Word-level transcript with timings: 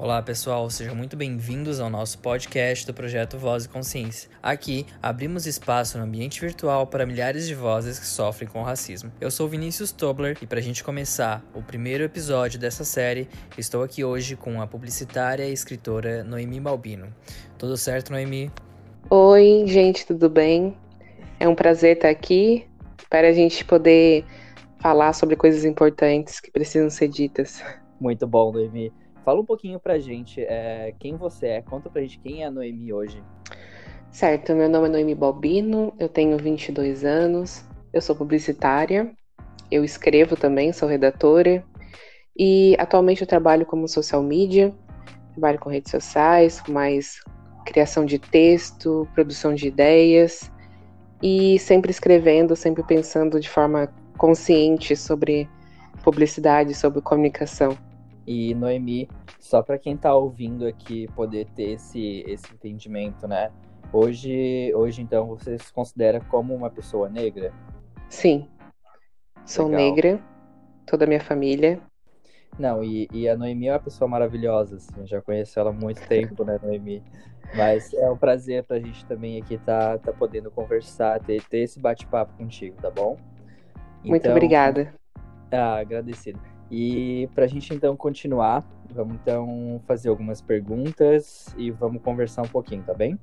Olá 0.00 0.22
pessoal, 0.22 0.70
sejam 0.70 0.94
muito 0.94 1.16
bem-vindos 1.16 1.80
ao 1.80 1.90
nosso 1.90 2.20
podcast 2.20 2.86
do 2.86 2.94
projeto 2.94 3.36
Voz 3.36 3.64
e 3.64 3.68
Consciência. 3.68 4.30
Aqui 4.40 4.86
abrimos 5.02 5.44
espaço 5.44 5.98
no 5.98 6.04
ambiente 6.04 6.40
virtual 6.40 6.86
para 6.86 7.04
milhares 7.04 7.48
de 7.48 7.54
vozes 7.56 7.98
que 7.98 8.06
sofrem 8.06 8.48
com 8.48 8.62
racismo. 8.62 9.10
Eu 9.20 9.28
sou 9.28 9.48
Vinícius 9.48 9.90
Tobler 9.90 10.38
e 10.40 10.46
para 10.46 10.60
a 10.60 10.62
gente 10.62 10.84
começar 10.84 11.44
o 11.52 11.60
primeiro 11.60 12.04
episódio 12.04 12.60
dessa 12.60 12.84
série, 12.84 13.28
estou 13.58 13.82
aqui 13.82 14.04
hoje 14.04 14.36
com 14.36 14.62
a 14.62 14.68
publicitária 14.68 15.48
e 15.48 15.52
escritora 15.52 16.22
Noemi 16.22 16.60
Balbino. 16.60 17.12
Tudo 17.58 17.76
certo, 17.76 18.12
Noemi? 18.12 18.52
Oi, 19.10 19.64
gente, 19.66 20.06
tudo 20.06 20.30
bem? 20.30 20.76
É 21.40 21.48
um 21.48 21.56
prazer 21.56 21.96
estar 21.96 22.08
aqui 22.08 22.64
para 23.10 23.30
a 23.30 23.32
gente 23.32 23.64
poder 23.64 24.24
falar 24.78 25.12
sobre 25.12 25.34
coisas 25.34 25.64
importantes 25.64 26.38
que 26.38 26.52
precisam 26.52 26.88
ser 26.88 27.08
ditas. 27.08 27.60
Muito 28.00 28.28
bom, 28.28 28.52
Noemi. 28.52 28.92
Fala 29.24 29.40
um 29.40 29.44
pouquinho 29.44 29.78
pra 29.78 29.98
gente 29.98 30.40
é, 30.40 30.94
quem 30.98 31.16
você 31.16 31.46
é. 31.46 31.62
Conta 31.62 31.90
pra 31.90 32.02
gente 32.02 32.18
quem 32.18 32.42
é 32.42 32.46
a 32.46 32.50
Noemi 32.50 32.92
hoje. 32.92 33.22
Certo, 34.10 34.54
meu 34.54 34.68
nome 34.68 34.86
é 34.88 34.90
Noemi 34.90 35.14
Balbino, 35.14 35.92
eu 35.98 36.08
tenho 36.08 36.38
22 36.38 37.04
anos, 37.04 37.64
eu 37.92 38.00
sou 38.00 38.16
publicitária, 38.16 39.12
eu 39.70 39.84
escrevo 39.84 40.34
também, 40.34 40.72
sou 40.72 40.88
redatora 40.88 41.62
e 42.36 42.74
atualmente 42.78 43.20
eu 43.20 43.26
trabalho 43.26 43.66
como 43.66 43.86
social 43.86 44.22
media, 44.22 44.74
trabalho 45.32 45.58
com 45.58 45.68
redes 45.68 45.90
sociais, 45.90 46.60
com 46.60 46.72
mais 46.72 47.20
criação 47.66 48.06
de 48.06 48.18
texto, 48.18 49.06
produção 49.14 49.54
de 49.54 49.68
ideias 49.68 50.50
e 51.22 51.58
sempre 51.58 51.90
escrevendo, 51.90 52.56
sempre 52.56 52.82
pensando 52.82 53.38
de 53.38 53.48
forma 53.48 53.92
consciente 54.16 54.96
sobre 54.96 55.48
publicidade, 56.02 56.74
sobre 56.74 57.02
comunicação. 57.02 57.76
E 58.28 58.54
Noemi, 58.54 59.08
só 59.40 59.62
para 59.62 59.78
quem 59.78 59.94
está 59.94 60.14
ouvindo 60.14 60.66
aqui 60.66 61.08
poder 61.16 61.46
ter 61.56 61.70
esse, 61.70 62.22
esse 62.26 62.52
entendimento, 62.52 63.26
né? 63.26 63.50
Hoje, 63.90 64.70
hoje, 64.74 65.00
então, 65.00 65.28
você 65.28 65.58
se 65.58 65.72
considera 65.72 66.20
como 66.20 66.54
uma 66.54 66.68
pessoa 66.68 67.08
negra? 67.08 67.54
Sim. 68.10 68.46
Sou 69.46 69.64
Legal. 69.64 69.80
negra, 69.80 70.22
toda 70.84 71.06
a 71.06 71.08
minha 71.08 71.22
família. 71.22 71.80
Não, 72.58 72.84
e, 72.84 73.08
e, 73.14 73.26
a 73.26 73.34
Noemi 73.34 73.68
é 73.68 73.72
uma 73.72 73.80
pessoa 73.80 74.06
maravilhosa, 74.06 74.76
assim, 74.76 75.06
já 75.06 75.22
conheço 75.22 75.58
ela 75.58 75.70
há 75.70 75.72
muito 75.72 76.06
tempo, 76.06 76.44
né, 76.44 76.60
Noemi? 76.62 77.02
Mas 77.54 77.94
é 77.94 78.10
um 78.10 78.16
prazer 78.18 78.62
pra 78.64 78.78
gente 78.78 79.06
também 79.06 79.40
aqui 79.40 79.54
estar 79.54 79.96
tá, 80.00 80.12
tá 80.12 80.12
podendo 80.12 80.50
conversar, 80.50 81.18
ter, 81.20 81.42
ter 81.44 81.60
esse 81.60 81.80
bate-papo 81.80 82.36
contigo, 82.36 82.76
tá 82.76 82.90
bom? 82.90 83.16
Então, 84.00 84.10
muito 84.10 84.28
obrigada. 84.28 84.92
Ah, 85.50 85.78
agradecido. 85.78 86.57
E 86.70 87.28
para 87.34 87.44
a 87.44 87.48
gente 87.48 87.72
então 87.72 87.96
continuar, 87.96 88.64
vamos 88.90 89.14
então 89.14 89.80
fazer 89.86 90.08
algumas 90.08 90.42
perguntas 90.42 91.54
e 91.56 91.70
vamos 91.70 92.02
conversar 92.02 92.42
um 92.42 92.48
pouquinho, 92.48 92.82
tá 92.82 92.92
bem? 92.92 93.18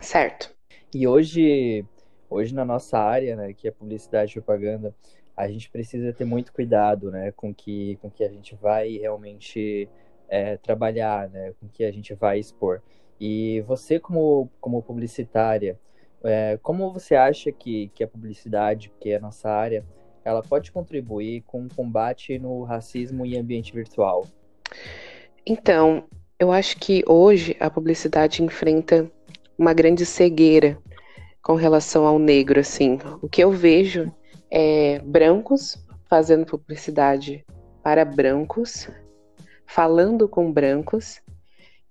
Certo. 0.00 0.54
E 0.94 1.06
hoje, 1.06 1.84
hoje 2.28 2.54
na 2.54 2.64
nossa 2.64 2.98
área, 2.98 3.34
né, 3.34 3.52
que 3.52 3.68
é 3.68 3.70
publicidade 3.70 4.32
e 4.32 4.34
propaganda, 4.34 4.94
a 5.36 5.48
gente 5.48 5.70
precisa 5.70 6.12
ter 6.12 6.24
muito 6.24 6.52
cuidado, 6.52 7.10
né, 7.10 7.32
com 7.32 7.54
que 7.54 7.96
com 8.00 8.10
que 8.10 8.24
a 8.24 8.28
gente 8.28 8.54
vai 8.54 8.96
realmente 8.98 9.88
é, 10.28 10.56
trabalhar, 10.58 11.28
né, 11.30 11.52
com 11.60 11.68
que 11.68 11.84
a 11.84 11.90
gente 11.90 12.14
vai 12.14 12.38
expor. 12.38 12.82
E 13.18 13.62
você 13.62 13.98
como 13.98 14.50
como 14.60 14.82
publicitária, 14.82 15.78
é, 16.24 16.58
como 16.62 16.92
você 16.92 17.14
acha 17.14 17.50
que 17.52 17.88
que 17.94 18.04
a 18.04 18.08
publicidade, 18.08 18.92
que 19.00 19.10
é 19.10 19.16
a 19.16 19.20
nossa 19.20 19.48
área, 19.50 19.84
ela 20.26 20.42
pode 20.42 20.72
contribuir 20.72 21.42
com 21.46 21.64
o 21.64 21.74
combate 21.74 22.36
no 22.36 22.64
racismo 22.64 23.24
em 23.24 23.38
ambiente 23.38 23.72
virtual? 23.72 24.26
Então, 25.46 26.02
eu 26.36 26.50
acho 26.50 26.76
que 26.78 27.04
hoje 27.06 27.56
a 27.60 27.70
publicidade 27.70 28.42
enfrenta 28.42 29.08
uma 29.56 29.72
grande 29.72 30.04
cegueira 30.04 30.76
com 31.40 31.54
relação 31.54 32.04
ao 32.04 32.18
negro, 32.18 32.58
assim. 32.58 32.98
O 33.22 33.28
que 33.28 33.42
eu 33.42 33.52
vejo 33.52 34.12
é 34.50 34.98
brancos 34.98 35.78
fazendo 36.06 36.44
publicidade 36.44 37.44
para 37.80 38.04
brancos, 38.04 38.88
falando 39.64 40.28
com 40.28 40.52
brancos 40.52 41.22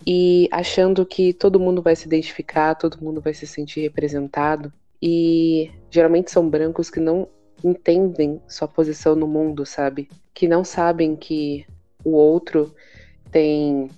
e 0.06 0.50
achando 0.52 1.06
que 1.06 1.32
todo 1.32 1.60
mundo 1.60 1.82
vai 1.82 1.96
se 1.96 2.06
identificar, 2.06 2.76
todo 2.76 3.02
mundo 3.02 3.22
vai 3.22 3.34
se 3.34 3.48
sentir 3.48 3.80
representado. 3.80 4.74
E 5.02 5.72
geralmente 5.90 6.32
são 6.32 6.50
brancos 6.50 6.90
que 6.90 7.00
não 7.00 7.30
entendem 7.66 8.40
sua 8.48 8.68
posição 8.68 9.16
no 9.16 9.28
mundo, 9.28 9.66
sabe? 9.66 10.08
Que 10.34 10.48
não 10.48 10.64
sabem 10.64 11.16
que 11.16 11.66
o 12.04 12.12
outro 12.12 12.74
tem 13.32 13.90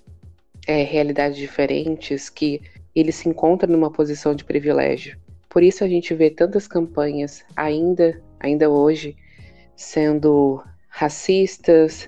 é, 0.65 0.83
realidades 0.83 1.37
diferentes, 1.37 2.29
que 2.29 2.61
ele 2.95 3.11
se 3.11 3.27
encontra 3.27 3.69
numa 3.69 3.91
posição 3.91 4.33
de 4.33 4.45
privilégio. 4.45 5.19
Por 5.49 5.61
isso 5.61 5.83
a 5.83 5.87
gente 5.87 6.13
vê 6.13 6.29
tantas 6.29 6.65
campanhas 6.65 7.43
ainda, 7.55 8.21
ainda 8.39 8.69
hoje, 8.69 9.17
sendo 9.75 10.63
racistas, 10.87 12.07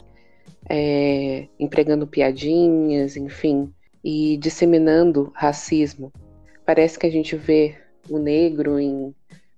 é, 0.69 1.48
empregando 1.59 2.08
piadinhas, 2.08 3.18
enfim, 3.18 3.74
e 4.02 4.38
disseminando 4.38 5.30
racismo. 5.36 6.12
Parece 6.66 6.98
que 6.98 7.06
a 7.06 7.12
gente 7.12 7.36
vê 7.36 7.75
o 8.09 8.18
negro 8.18 8.80
em 8.80 9.14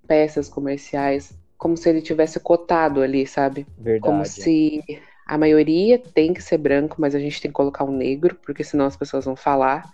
peças 0.08 0.50
comerciais 0.50 1.32
como 1.62 1.78
se 1.78 1.88
ele 1.88 2.02
tivesse 2.02 2.40
cotado 2.40 3.04
ali, 3.04 3.28
sabe? 3.28 3.68
Verdade. 3.78 4.02
Como 4.02 4.26
se 4.26 4.82
a 5.28 5.38
maioria 5.38 6.00
tem 6.00 6.34
que 6.34 6.42
ser 6.42 6.58
branco, 6.58 6.96
mas 6.98 7.14
a 7.14 7.20
gente 7.20 7.40
tem 7.40 7.52
que 7.52 7.56
colocar 7.56 7.84
um 7.84 7.96
negro, 7.96 8.36
porque 8.44 8.64
senão 8.64 8.88
as 8.88 8.98
pessoas 8.98 9.26
vão 9.26 9.36
falar. 9.36 9.88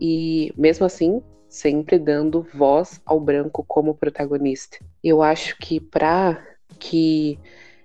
E 0.00 0.52
mesmo 0.58 0.84
assim, 0.84 1.22
sempre 1.48 1.96
dando 1.96 2.44
voz 2.52 3.00
ao 3.06 3.20
branco 3.20 3.64
como 3.68 3.94
protagonista. 3.94 4.78
Eu 5.02 5.22
acho 5.22 5.56
que 5.58 5.78
para 5.78 6.44
que 6.76 7.38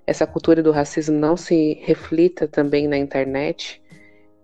essa 0.07 0.25
cultura 0.25 0.63
do 0.63 0.71
racismo 0.71 1.15
não 1.15 1.37
se 1.37 1.79
reflita 1.83 2.47
também 2.47 2.87
na 2.87 2.97
internet, 2.97 3.83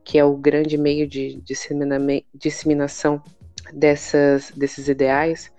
que 0.04 0.20
é 0.20 0.24
o 0.24 0.38
grande 0.38 0.78
meio 0.78 1.08
de 1.08 1.42
disseminação 2.32 3.24
dessas, 3.74 4.52
desses 4.52 4.88
ideais, 4.88 5.52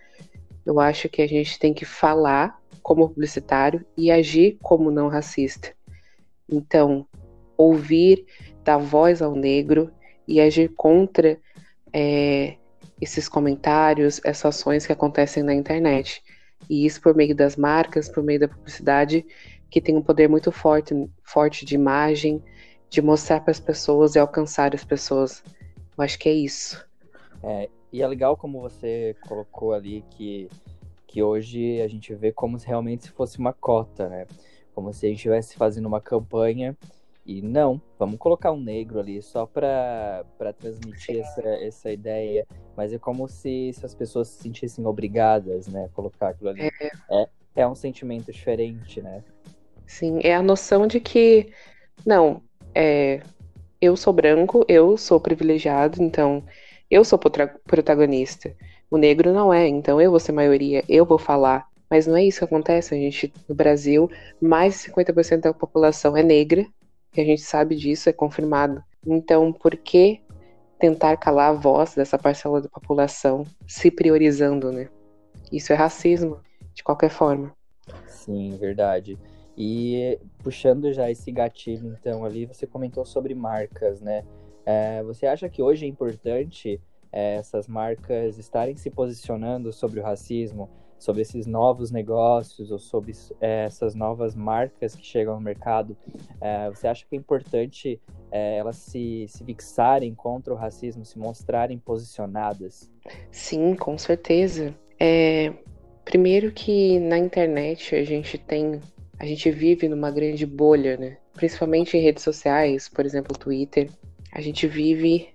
eu 0.65 0.79
acho 0.79 1.09
que 1.09 1.21
a 1.21 1.27
gente 1.27 1.59
tem 1.59 1.75
que 1.75 1.85
falar 1.85 2.62
como 2.83 3.09
publicitário 3.09 3.85
e 3.97 4.11
agir 4.11 4.59
como 4.61 4.91
não 4.91 5.09
racista. 5.09 5.73
Então, 6.51 7.07
ouvir, 7.57 8.27
dar 8.65 8.79
voz 8.79 9.23
ao 9.23 9.35
negro 9.35 9.91
e 10.27 10.41
agir 10.41 10.73
contra 10.77 11.39
é, 11.93 12.57
esses 13.01 13.29
comentários, 13.29 14.21
essas 14.25 14.57
ações 14.57 14.87
que 14.87 14.93
acontecem 14.93 15.43
na 15.43 15.55
internet. 15.55 16.23
E 16.69 16.87
isso 16.87 17.01
por 17.01 17.15
meio 17.15 17.35
das 17.35 17.57
marcas, 17.57 18.09
por 18.09 18.23
meio 18.23 18.41
da 18.41 18.49
publicidade, 18.49 19.27
que 19.71 19.81
tem 19.81 19.97
um 19.97 20.03
poder 20.03 20.29
muito 20.29 20.53
forte, 20.53 20.95
forte 21.23 21.65
de 21.65 21.75
imagem, 21.75 22.43
de 22.89 23.01
mostrar 23.01 23.41
para 23.41 23.51
as 23.51 23.61
pessoas 23.61 24.15
e 24.15 24.19
alcançar 24.19 24.75
as 24.75 24.85
pessoas. 24.85 25.43
Eu 25.97 26.05
acho 26.05 26.19
que 26.19 26.29
é 26.29 26.33
isso. 26.33 26.87
É, 27.43 27.69
e 27.93 28.03
é 28.03 28.07
legal 28.07 28.37
como 28.37 28.61
você 28.61 29.17
colocou 29.27 29.73
ali 29.73 30.05
que 30.11 30.49
que 31.13 31.23
hoje 31.23 31.83
a 31.83 31.89
gente 31.89 32.15
vê 32.15 32.33
como 32.33 32.59
se 32.59 32.67
realmente 32.67 33.11
fosse 33.11 33.39
uma 33.39 33.53
cota, 33.53 34.09
né? 34.09 34.27
Como 34.75 34.91
se 34.95 35.05
a 35.05 35.09
gente 35.11 35.19
estivesse 35.19 35.57
fazendo 35.57 35.85
uma 35.85 36.01
campanha 36.01 36.75
e 37.27 37.43
não, 37.43 37.81
vamos 37.99 38.19
colocar 38.19 38.51
um 38.51 38.59
negro 38.59 38.99
ali 38.99 39.21
só 39.21 39.45
para 39.45 40.25
transmitir 40.59 41.21
essa, 41.21 41.43
essa 41.43 41.93
ideia, 41.93 42.47
mas 42.75 42.95
é 42.95 42.99
como 42.99 43.29
se, 43.29 43.73
se 43.75 43.85
as 43.85 43.95
pessoas 43.95 44.29
se 44.29 44.43
sentissem 44.43 44.87
obrigadas, 44.87 45.69
né, 45.69 45.85
a 45.85 45.89
colocar 45.91 46.31
aquilo 46.31 46.49
ali. 46.49 46.63
É. 46.81 46.91
é, 47.11 47.29
é 47.57 47.69
um 47.69 47.75
sentimento 47.75 48.33
diferente, 48.33 49.03
né? 49.03 49.23
Sim, 49.87 50.19
é 50.25 50.35
a 50.35 50.43
noção 50.43 50.87
de 50.87 50.99
que, 50.99 51.53
não, 52.07 52.43
é, 52.75 53.21
eu 53.79 53.99
sou 53.99 54.15
branco, 54.15 54.65
eu 54.67 54.97
sou 54.97 55.21
privilegiado, 55.21 56.03
então 56.03 56.43
eu 56.91 57.05
sou 57.05 57.19
protagonista. 57.19 58.57
O 58.93 58.99
negro 58.99 59.33
não 59.33 59.51
é, 59.51 59.67
então 59.67 59.99
eu 59.99 60.11
vou 60.11 60.21
ser 60.21 60.33
maioria, 60.33 60.85
eu 60.87 61.07
vou 61.07 61.17
falar. 61.17 61.67
Mas 61.89 62.07
não 62.07 62.15
é 62.15 62.25
isso 62.25 62.41
que 62.41 62.45
acontece. 62.45 62.95
A 62.95 62.99
gente, 62.99 63.33
no 63.49 63.55
Brasil, 63.55 64.11
mais 64.39 64.75
de 64.75 64.91
50% 64.91 65.41
da 65.41 65.55
população 65.55 66.15
é 66.15 66.23
negra, 66.23 66.67
e 67.17 67.21
a 67.23 67.25
gente 67.25 67.41
sabe 67.41 67.75
disso, 67.75 68.11
é 68.11 68.13
confirmado. 68.13 68.85
Então, 69.07 69.51
por 69.51 69.75
que 69.79 70.21
tentar 70.79 71.17
calar 71.17 71.49
a 71.49 71.53
voz 71.55 71.95
dessa 71.95 72.19
parcela 72.19 72.61
da 72.61 72.69
população, 72.69 73.47
se 73.67 73.91
priorizando, 73.91 74.71
né? 74.71 74.91
Isso 75.51 75.73
é 75.73 75.75
racismo, 75.75 76.41
de 76.75 76.85
qualquer 76.85 77.09
forma. 77.09 77.51
Sim, 78.07 78.59
verdade. 78.59 79.19
E 79.57 80.19
puxando 80.43 80.93
já 80.93 81.11
esse 81.11 81.33
gatilho, 81.33 81.97
então, 81.99 82.27
ali, 82.27 82.45
você 82.45 82.67
comentou 82.67 83.07
sobre 83.07 83.35
marcas, 83.35 84.03
né? 84.03 84.23
É, 84.67 85.03
você 85.03 85.25
acha 85.25 85.49
que 85.49 85.63
hoje 85.63 85.87
é 85.87 85.89
importante 85.89 86.79
é, 87.13 87.37
essas 87.37 87.69
marcas 87.69 88.39
estarem 88.39 88.77
se 88.77 88.91
posicionando 88.91 89.73
sobre 89.73 90.01
o 90.01 90.03
racismo, 90.03 90.71
sobre 91.03 91.23
esses 91.23 91.49
novos 91.49 91.91
negócios 91.91 92.71
ou 92.71 92.79
sobre 92.79 93.13
é, 93.41 93.65
essas 93.65 93.93
novas 93.93 94.37
marcas 94.37 94.95
que 94.95 95.05
chegam 95.05 95.35
no 95.35 95.41
mercado, 95.41 95.97
é, 96.41 96.71
você 96.71 96.87
acha 96.87 97.05
que 97.05 97.17
é 97.17 97.19
importante 97.19 98.01
é, 98.31 98.59
elas 98.59 98.77
se, 98.77 99.27
se 99.29 99.45
fixarem 99.45 100.15
contra 100.15 100.55
o 100.55 100.57
racismo, 100.57 101.05
se 101.05 101.19
mostrarem 101.19 101.77
posicionadas? 101.77 102.89
Sim, 103.33 103.75
com 103.75 103.99
certeza. 103.99 104.73
É, 104.99 105.53
primeiro 106.05 106.53
que 106.53 107.01
na 107.01 107.19
internet 107.19 107.97
a 107.97 108.05
gente 108.05 108.39
tem, 108.39 108.81
a 109.19 109.27
gente 109.27 109.51
vive 109.51 109.89
numa 109.89 110.11
grande 110.11 110.47
bolha, 110.47 110.97
né? 110.97 111.19
Principalmente 111.35 111.97
em 111.97 112.01
redes 112.01 112.23
sociais, 112.23 112.89
por 112.89 113.05
exemplo, 113.05 113.37
Twitter. 113.37 113.91
A 114.31 114.41
gente 114.41 114.69
vive 114.69 115.31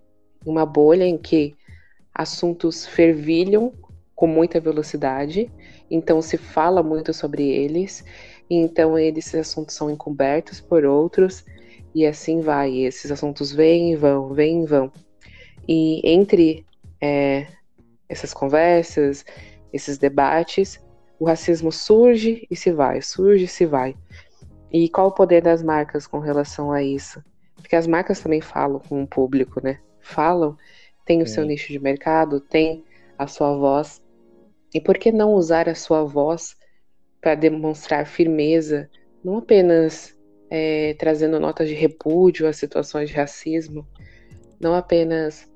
uma 0.46 0.66
bolha 0.66 1.04
em 1.04 1.18
que 1.18 1.57
assuntos 2.18 2.88
fervilham 2.88 3.72
com 4.16 4.26
muita 4.26 4.60
velocidade, 4.60 5.52
então 5.92 6.22
se 6.22 6.38
fala 6.38 6.82
muito 6.82 7.14
sobre 7.14 7.48
eles, 7.48 8.04
então 8.50 8.98
esses 8.98 9.36
assuntos 9.36 9.76
são 9.76 9.92
encobertos 9.92 10.60
por 10.60 10.84
outros, 10.84 11.46
e 11.94 12.06
assim 12.06 12.42
vai. 12.42 12.78
Esses 12.78 13.12
assuntos 13.12 13.52
vêm 13.52 13.94
e 13.94 13.96
vão, 13.96 14.34
vêm 14.34 14.64
e 14.64 14.66
vão. 14.66 14.92
E 15.68 16.02
entre 16.04 16.66
é, 17.00 17.48
essas 18.10 18.34
conversas, 18.34 19.24
esses 19.72 19.98
debates, 19.98 20.84
o 21.20 21.26
racismo 21.26 21.72
surge 21.72 22.48
e 22.50 22.56
se 22.56 22.72
vai, 22.72 23.02
surge 23.02 23.46
e 23.46 23.48
se 23.48 23.66
vai. 23.66 23.96
E 24.72 24.90
qual 24.90 25.08
o 25.08 25.12
poder 25.12 25.42
das 25.42 25.62
marcas 25.62 26.08
com 26.08 26.20
relação 26.20 26.72
a 26.72 26.82
isso? 26.82 27.24
Porque 27.56 27.76
as 27.76 27.88
marcas 27.88 28.20
também 28.20 28.42
falam 28.42 28.80
com 28.80 29.04
o 29.04 29.08
público, 29.08 29.62
né? 29.64 29.80
Falam, 30.00 30.58
tem 31.08 31.24
o 31.24 31.26
Sim. 31.26 31.34
seu 31.34 31.46
nicho 31.46 31.72
de 31.72 31.80
mercado, 31.80 32.42
tem 32.42 32.84
a 33.18 33.26
sua 33.26 33.56
voz. 33.56 34.02
E 34.74 34.82
por 34.82 34.98
que 34.98 35.12
não 35.12 35.34
usar 35.34 35.70
a 35.70 35.74
sua 35.74 36.04
voz 36.04 36.56
para 37.22 37.34
demonstrar 37.34 38.06
firmeza, 38.06 38.90
não 39.24 39.38
apenas 39.38 40.16
é, 40.52 40.94
trazendo 41.00 41.40
notas 41.40 41.70
de 41.70 41.74
repúdio 41.74 42.46
às 42.46 42.58
situações 42.58 43.10
de 43.10 43.16
racismo, 43.16 43.88
não 44.60 44.76
apenas 44.76 45.50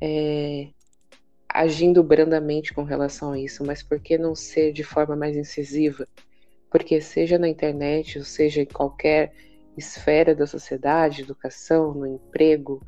é, 0.00 0.68
agindo 1.48 2.02
brandamente 2.02 2.72
com 2.72 2.82
relação 2.82 3.32
a 3.32 3.38
isso, 3.38 3.64
mas 3.64 3.82
por 3.82 4.00
que 4.00 4.16
não 4.16 4.34
ser 4.34 4.72
de 4.72 4.82
forma 4.82 5.14
mais 5.14 5.36
incisiva? 5.36 6.08
Porque 6.70 7.00
seja 7.00 7.38
na 7.38 7.48
internet, 7.48 8.18
ou 8.18 8.24
seja 8.24 8.62
em 8.62 8.66
qualquer 8.66 9.32
esfera 9.76 10.34
da 10.34 10.46
sociedade, 10.46 11.22
educação, 11.22 11.92
no 11.92 12.06
emprego, 12.06 12.82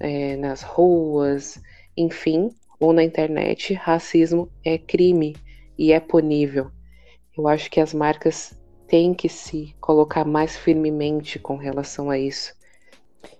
é, 0.00 0.36
nas 0.36 0.62
ruas, 0.62 1.60
enfim, 1.96 2.50
ou 2.80 2.92
na 2.92 3.02
internet, 3.02 3.74
racismo 3.74 4.50
é 4.64 4.78
crime 4.78 5.36
e 5.76 5.92
é 5.92 6.00
punível. 6.00 6.70
Eu 7.36 7.48
acho 7.48 7.70
que 7.70 7.80
as 7.80 7.92
marcas 7.92 8.58
têm 8.86 9.12
que 9.14 9.28
se 9.28 9.74
colocar 9.80 10.24
mais 10.24 10.56
firmemente 10.56 11.38
com 11.38 11.56
relação 11.56 12.10
a 12.10 12.18
isso. 12.18 12.56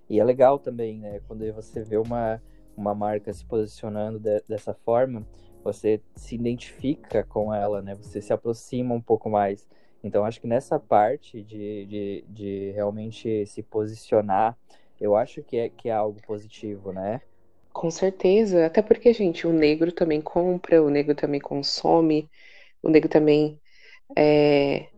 E 0.09 0.21
é 0.21 0.25
legal 0.25 0.59
também, 0.59 0.99
né, 0.99 1.21
quando 1.27 1.51
você 1.53 1.83
vê 1.83 1.97
uma, 1.97 2.43
uma 2.77 2.95
marca 2.95 3.33
se 3.33 3.45
posicionando 3.45 4.19
de, 4.19 4.43
dessa 4.49 4.75
forma, 4.75 5.27
você 5.63 6.01
se 6.15 6.35
identifica 6.35 7.25
com 7.25 7.53
ela, 7.53 7.83
né, 7.83 7.95
você 7.95 8.21
se 8.21 8.33
aproxima 8.33 8.95
um 8.95 9.01
pouco 9.01 9.29
mais. 9.29 9.67
Então, 10.03 10.25
acho 10.25 10.41
que 10.41 10.47
nessa 10.47 10.79
parte 10.79 11.43
de, 11.43 11.87
de, 11.87 12.25
de 12.29 12.71
realmente 12.73 13.45
se 13.47 13.63
posicionar, 13.63 14.57
eu 15.01 15.17
acho 15.17 15.43
que 15.43 15.57
é, 15.57 15.69
que 15.69 15.89
é 15.89 15.93
algo 15.93 16.21
positivo, 16.27 16.93
né? 16.93 17.21
Com 17.73 17.91
certeza, 17.91 18.67
até 18.67 18.83
porque, 18.83 19.13
gente, 19.13 19.47
o 19.47 19.53
negro 19.53 19.93
também 19.93 20.21
compra, 20.21 20.83
o 20.83 20.91
negro 20.91 21.15
também 21.15 21.41
consome, 21.41 22.29
o 22.83 22.89
negro 22.89 23.09
também 23.09 23.61
é, 24.17 24.89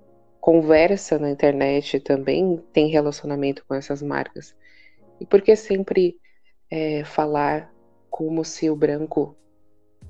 conversa 0.41 1.19
na 1.19 1.31
internet, 1.31 2.01
também 2.01 2.57
tem 2.73 2.89
relacionamento 2.89 3.65
com 3.67 3.75
essas 3.75 4.03
marcas. 4.03 4.57
E 5.21 5.27
por 5.27 5.43
que 5.43 5.55
sempre 5.55 6.17
é, 6.71 7.05
falar 7.05 7.71
como 8.09 8.45
se 8.45 8.71
o 8.71 8.77
branco 8.77 9.37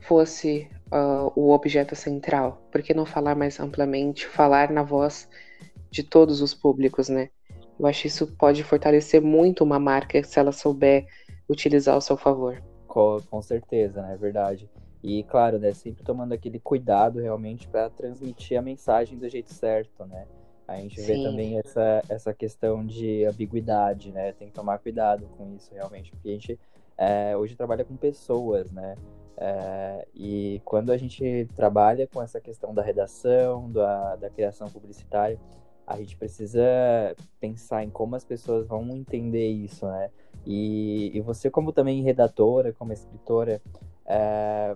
fosse 0.00 0.70
uh, 0.92 1.32
o 1.34 1.50
objeto 1.50 1.96
central? 1.96 2.62
Por 2.70 2.82
que 2.82 2.94
não 2.94 3.04
falar 3.04 3.34
mais 3.34 3.58
amplamente, 3.58 4.26
falar 4.26 4.70
na 4.70 4.82
voz 4.82 5.28
de 5.90 6.02
todos 6.02 6.40
os 6.40 6.54
públicos, 6.54 7.08
né? 7.08 7.30
Eu 7.80 7.86
acho 7.86 8.02
que 8.02 8.08
isso 8.08 8.26
pode 8.26 8.62
fortalecer 8.62 9.22
muito 9.22 9.64
uma 9.64 9.78
marca 9.78 10.22
se 10.22 10.38
ela 10.38 10.52
souber 10.52 11.06
utilizar 11.48 11.94
ao 11.94 12.00
seu 12.02 12.14
favor. 12.14 12.62
Com, 12.86 13.22
com 13.30 13.40
certeza, 13.40 14.02
né? 14.02 14.12
É 14.12 14.16
verdade. 14.18 14.68
E 15.02 15.24
claro, 15.24 15.58
né, 15.58 15.72
sempre 15.72 16.04
tomando 16.04 16.34
aquele 16.34 16.60
cuidado 16.60 17.20
realmente 17.20 17.66
para 17.66 17.88
transmitir 17.88 18.58
a 18.58 18.62
mensagem 18.62 19.16
do 19.16 19.26
jeito 19.30 19.50
certo, 19.54 20.04
né? 20.04 20.26
A 20.68 20.76
gente 20.76 21.00
Sim. 21.00 21.06
vê 21.06 21.22
também 21.22 21.58
essa, 21.58 22.02
essa 22.10 22.34
questão 22.34 22.84
de 22.84 23.24
ambiguidade, 23.24 24.12
né? 24.12 24.32
Tem 24.32 24.48
que 24.48 24.54
tomar 24.54 24.78
cuidado 24.78 25.26
com 25.38 25.50
isso 25.56 25.72
realmente, 25.72 26.10
porque 26.10 26.28
a 26.28 26.32
gente 26.32 26.60
é, 26.98 27.34
hoje 27.34 27.56
trabalha 27.56 27.82
com 27.82 27.96
pessoas, 27.96 28.70
né? 28.70 28.94
É, 29.38 30.06
e 30.14 30.60
quando 30.66 30.92
a 30.92 30.98
gente 30.98 31.48
trabalha 31.56 32.06
com 32.06 32.22
essa 32.22 32.38
questão 32.42 32.74
da 32.74 32.82
redação, 32.82 33.72
da, 33.72 34.16
da 34.16 34.28
criação 34.28 34.68
publicitária, 34.68 35.40
a 35.90 35.96
gente 35.96 36.16
precisa 36.16 36.62
pensar 37.40 37.82
em 37.82 37.90
como 37.90 38.14
as 38.14 38.24
pessoas 38.24 38.66
vão 38.66 38.88
entender 38.96 39.48
isso, 39.48 39.86
né? 39.86 40.08
E, 40.46 41.10
e 41.12 41.20
você, 41.20 41.50
como 41.50 41.72
também 41.72 42.02
redatora, 42.02 42.72
como 42.72 42.92
escritora, 42.92 43.60
é, 44.06 44.72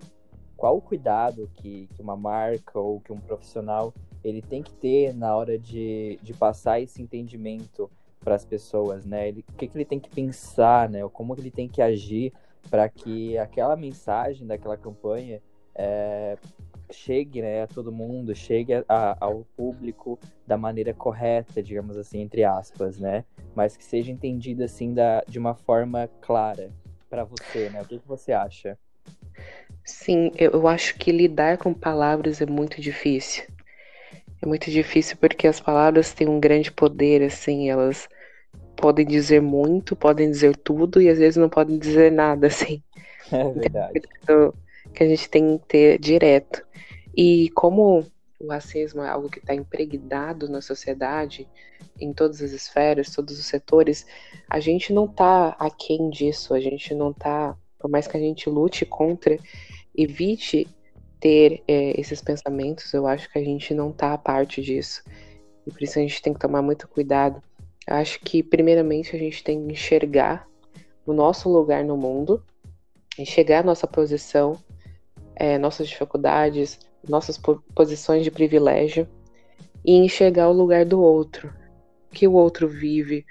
qual 0.57 0.75
o 0.75 0.81
cuidado 0.81 1.49
que, 1.55 1.87
que 1.93 2.01
uma 2.01 2.17
marca 2.17 2.77
ou 2.77 2.99
que 2.99 3.13
um 3.13 3.19
profissional 3.19 3.93
ele 4.23 4.41
tem 4.41 4.61
que 4.61 4.73
ter 4.73 5.13
na 5.13 5.33
hora 5.35 5.57
de, 5.57 6.19
de 6.21 6.33
passar 6.33 6.81
esse 6.81 7.01
entendimento 7.01 7.89
para 8.19 8.35
as 8.35 8.43
pessoas, 8.43 9.05
né? 9.05 9.29
Ele, 9.29 9.45
o 9.47 9.53
que, 9.53 9.67
que 9.67 9.77
ele 9.77 9.85
tem 9.85 9.99
que 9.99 10.09
pensar, 10.09 10.89
né? 10.89 11.07
Como 11.13 11.33
ele 11.37 11.51
tem 11.51 11.69
que 11.69 11.81
agir 11.81 12.33
para 12.69 12.89
que 12.89 13.37
aquela 13.37 13.77
mensagem 13.77 14.45
daquela 14.45 14.75
campanha 14.75 15.41
é, 15.73 16.37
chegue 16.95 17.41
né, 17.41 17.63
a 17.63 17.67
todo 17.67 17.91
mundo, 17.91 18.33
chegue 18.35 18.73
a, 18.87 19.17
ao 19.19 19.45
público 19.55 20.19
da 20.47 20.57
maneira 20.57 20.93
correta, 20.93 21.61
digamos 21.61 21.97
assim, 21.97 22.21
entre 22.21 22.43
aspas, 22.43 22.99
né? 22.99 23.23
Mas 23.53 23.75
que 23.75 23.83
seja 23.83 24.11
entendida 24.11 24.65
assim 24.65 24.93
da, 24.93 25.23
de 25.27 25.37
uma 25.37 25.55
forma 25.55 26.09
clara 26.21 26.71
para 27.09 27.23
você, 27.23 27.69
né? 27.69 27.81
O 27.81 27.85
que, 27.85 27.99
que 27.99 28.07
você 28.07 28.31
acha? 28.31 28.77
Sim, 29.83 30.31
eu 30.37 30.67
acho 30.67 30.97
que 30.97 31.11
lidar 31.11 31.57
com 31.57 31.73
palavras 31.73 32.41
é 32.41 32.45
muito 32.45 32.81
difícil. 32.81 33.45
É 34.41 34.45
muito 34.45 34.69
difícil 34.71 35.17
porque 35.17 35.47
as 35.47 35.59
palavras 35.59 36.13
têm 36.13 36.27
um 36.27 36.39
grande 36.39 36.71
poder, 36.71 37.21
assim, 37.21 37.69
elas 37.69 38.07
podem 38.75 39.05
dizer 39.05 39.41
muito, 39.41 39.95
podem 39.95 40.29
dizer 40.29 40.55
tudo 40.57 41.01
e 41.01 41.09
às 41.09 41.17
vezes 41.17 41.37
não 41.37 41.49
podem 41.49 41.77
dizer 41.77 42.11
nada, 42.11 42.47
assim. 42.47 42.81
É 43.31 43.51
verdade. 43.51 44.01
Então, 44.21 44.53
que 44.93 45.03
a 45.03 45.07
gente 45.07 45.29
tem 45.29 45.57
que 45.57 45.65
ter 45.65 45.99
direto. 45.99 46.63
E 47.15 47.49
como 47.51 48.05
o 48.39 48.47
racismo 48.47 49.01
é 49.01 49.09
algo 49.09 49.29
que 49.29 49.39
está 49.39 49.53
impregnado 49.55 50.49
na 50.49 50.61
sociedade, 50.61 51.47
em 51.99 52.11
todas 52.13 52.41
as 52.41 52.51
esferas, 52.51 53.13
todos 53.13 53.39
os 53.39 53.45
setores, 53.45 54.05
a 54.49 54.59
gente 54.59 54.91
não 54.91 55.05
está 55.05 55.49
aquém 55.59 56.09
disso, 56.09 56.53
a 56.53 56.59
gente 56.59 56.93
não 56.93 57.11
está, 57.11 57.57
por 57.79 57.89
mais 57.89 58.07
que 58.07 58.17
a 58.17 58.19
gente 58.19 58.49
lute 58.49 58.85
contra, 58.85 59.37
evite 59.95 60.67
ter 61.19 61.63
é, 61.67 61.99
esses 61.99 62.21
pensamentos, 62.21 62.93
eu 62.93 63.07
acho 63.07 63.31
que 63.31 63.39
a 63.39 63.43
gente 63.43 63.73
não 63.73 63.89
está 63.89 64.13
a 64.13 64.17
parte 64.17 64.61
disso. 64.61 65.03
E 65.65 65.71
por 65.71 65.81
isso 65.81 65.97
a 65.97 66.01
gente 66.01 66.21
tem 66.21 66.33
que 66.33 66.39
tomar 66.39 66.61
muito 66.61 66.87
cuidado. 66.87 67.41
Eu 67.87 67.95
acho 67.95 68.19
que, 68.19 68.43
primeiramente, 68.43 69.15
a 69.15 69.19
gente 69.19 69.43
tem 69.43 69.65
que 69.65 69.73
enxergar 69.73 70.47
o 71.05 71.13
nosso 71.13 71.49
lugar 71.49 71.83
no 71.83 71.95
mundo, 71.95 72.43
enxergar 73.17 73.63
nossa 73.63 73.87
posição, 73.87 74.57
é, 75.35 75.57
nossas 75.57 75.87
dificuldades, 75.87 76.79
nossas 77.07 77.39
posições 77.73 78.23
de 78.23 78.31
privilégio 78.31 79.07
e 79.83 79.93
enxergar 79.93 80.49
o 80.49 80.53
lugar 80.53 80.85
do 80.85 81.01
outro, 81.01 81.53
o 82.11 82.13
que 82.13 82.27
o 82.27 82.33
outro 82.33 82.67
vive, 82.67 83.25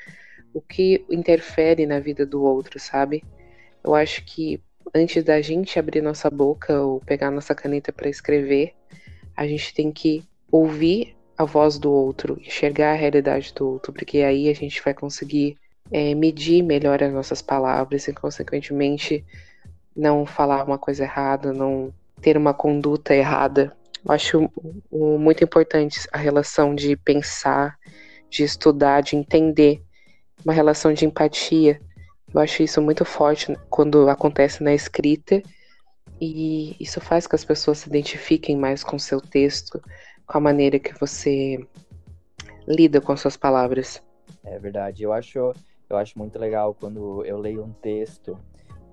o 0.53 0.61
que 0.61 1.05
interfere 1.11 1.85
na 1.87 1.99
vida 1.99 2.25
do 2.25 2.43
outro, 2.43 2.79
sabe? 2.79 3.25
Eu 3.83 3.95
acho 3.95 4.25
que 4.25 4.63
antes 4.95 5.25
da 5.25 5.41
gente 5.41 5.79
abrir 5.79 6.01
nossa 6.01 6.31
boca 6.31 6.81
ou 6.81 7.01
pegar 7.01 7.31
nossa 7.31 7.55
caneta 7.55 7.93
para 7.93 8.09
escrever, 8.09 8.75
a 9.37 9.47
gente 9.47 9.75
tem 9.75 9.91
que 9.91 10.23
ouvir 10.51 11.17
a 11.37 11.45
voz 11.45 11.79
do 11.79 11.91
outro, 11.91 12.39
enxergar 12.41 12.93
a 12.93 12.97
realidade 12.97 13.53
do 13.53 13.69
outro, 13.69 13.93
porque 13.93 14.19
aí 14.19 14.49
a 14.49 14.55
gente 14.55 14.81
vai 14.83 14.95
conseguir 14.95 15.59
é, 15.91 16.15
medir 16.15 16.63
melhor 16.63 17.03
as 17.03 17.13
nossas 17.13 17.43
palavras 17.43 18.07
e, 18.07 18.13
consequentemente, 18.13 19.25
não 19.97 20.25
falar 20.25 20.65
uma 20.65 20.79
coisa 20.79 21.03
errada, 21.03 21.53
não 21.53 21.93
ter 22.25 22.39
uma 22.39 22.55
conduta 22.55 23.15
errada. 23.15 23.77
Eu 24.03 24.11
acho 24.11 24.51
muito 24.91 25.45
importante 25.45 26.01
a 26.11 26.17
relação 26.17 26.75
de 26.75 26.97
pensar, 26.97 27.77
de 28.31 28.43
estudar, 28.43 29.03
de 29.03 29.15
entender, 29.15 29.83
uma 30.43 30.55
relação 30.55 30.95
de 30.95 31.05
empatia. 31.05 31.79
Eu 32.33 32.41
acho 32.41 32.63
isso 32.63 32.81
muito 32.81 33.05
forte 33.05 33.55
quando 33.69 34.09
acontece 34.09 34.63
na 34.63 34.73
escrita 34.73 35.43
E 36.19 36.75
isso 36.81 36.99
faz 36.99 37.27
que 37.27 37.35
as 37.35 37.45
pessoas 37.45 37.79
se 37.79 37.89
identifiquem 37.91 38.57
mais 38.57 38.83
com 38.83 38.97
o 38.97 39.01
seu 39.01 39.21
texto, 39.21 39.79
com 40.27 40.39
a 40.39 40.41
maneira 40.41 40.79
que 40.79 40.99
você 40.99 41.59
lida 42.67 43.03
com 43.03 43.15
suas 43.19 43.37
palavras. 43.37 44.03
É 44.43 44.59
verdade. 44.59 45.03
Eu 45.03 45.13
acho, 45.13 45.53
eu 45.91 45.97
acho 45.99 46.19
muito 46.19 46.39
legal 46.39 46.73
quando 46.73 47.23
eu 47.27 47.39
leio 47.39 47.63
um 47.63 47.73
texto 47.73 48.39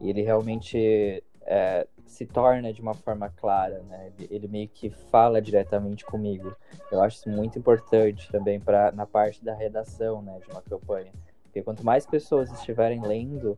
e 0.01 0.09
ele 0.09 0.21
realmente 0.21 1.23
é, 1.45 1.88
se 2.12 2.25
torna 2.25 2.74
de 2.74 2.82
uma 2.82 2.94
forma 2.94 3.30
clara, 3.30 3.82
né? 3.89 4.12
Ele 4.30 4.48
meio 4.48 4.68
que 4.68 4.89
fala 4.89 5.41
diretamente 5.41 6.06
comigo. 6.06 6.53
Eu 6.91 7.01
acho 7.01 7.18
isso 7.18 7.30
muito 7.30 7.58
importante 7.58 8.30
também 8.32 8.60
para 8.60 8.91
na 8.91 9.06
parte 9.06 9.44
da 9.44 9.53
redação, 9.53 10.22
né, 10.22 10.39
de 10.39 10.51
uma 10.51 10.62
campanha. 10.62 11.12
Porque 11.44 11.62
quanto 11.62 11.86
mais 11.86 12.06
pessoas 12.06 12.51
estiverem 12.51 13.01
lendo 13.01 13.58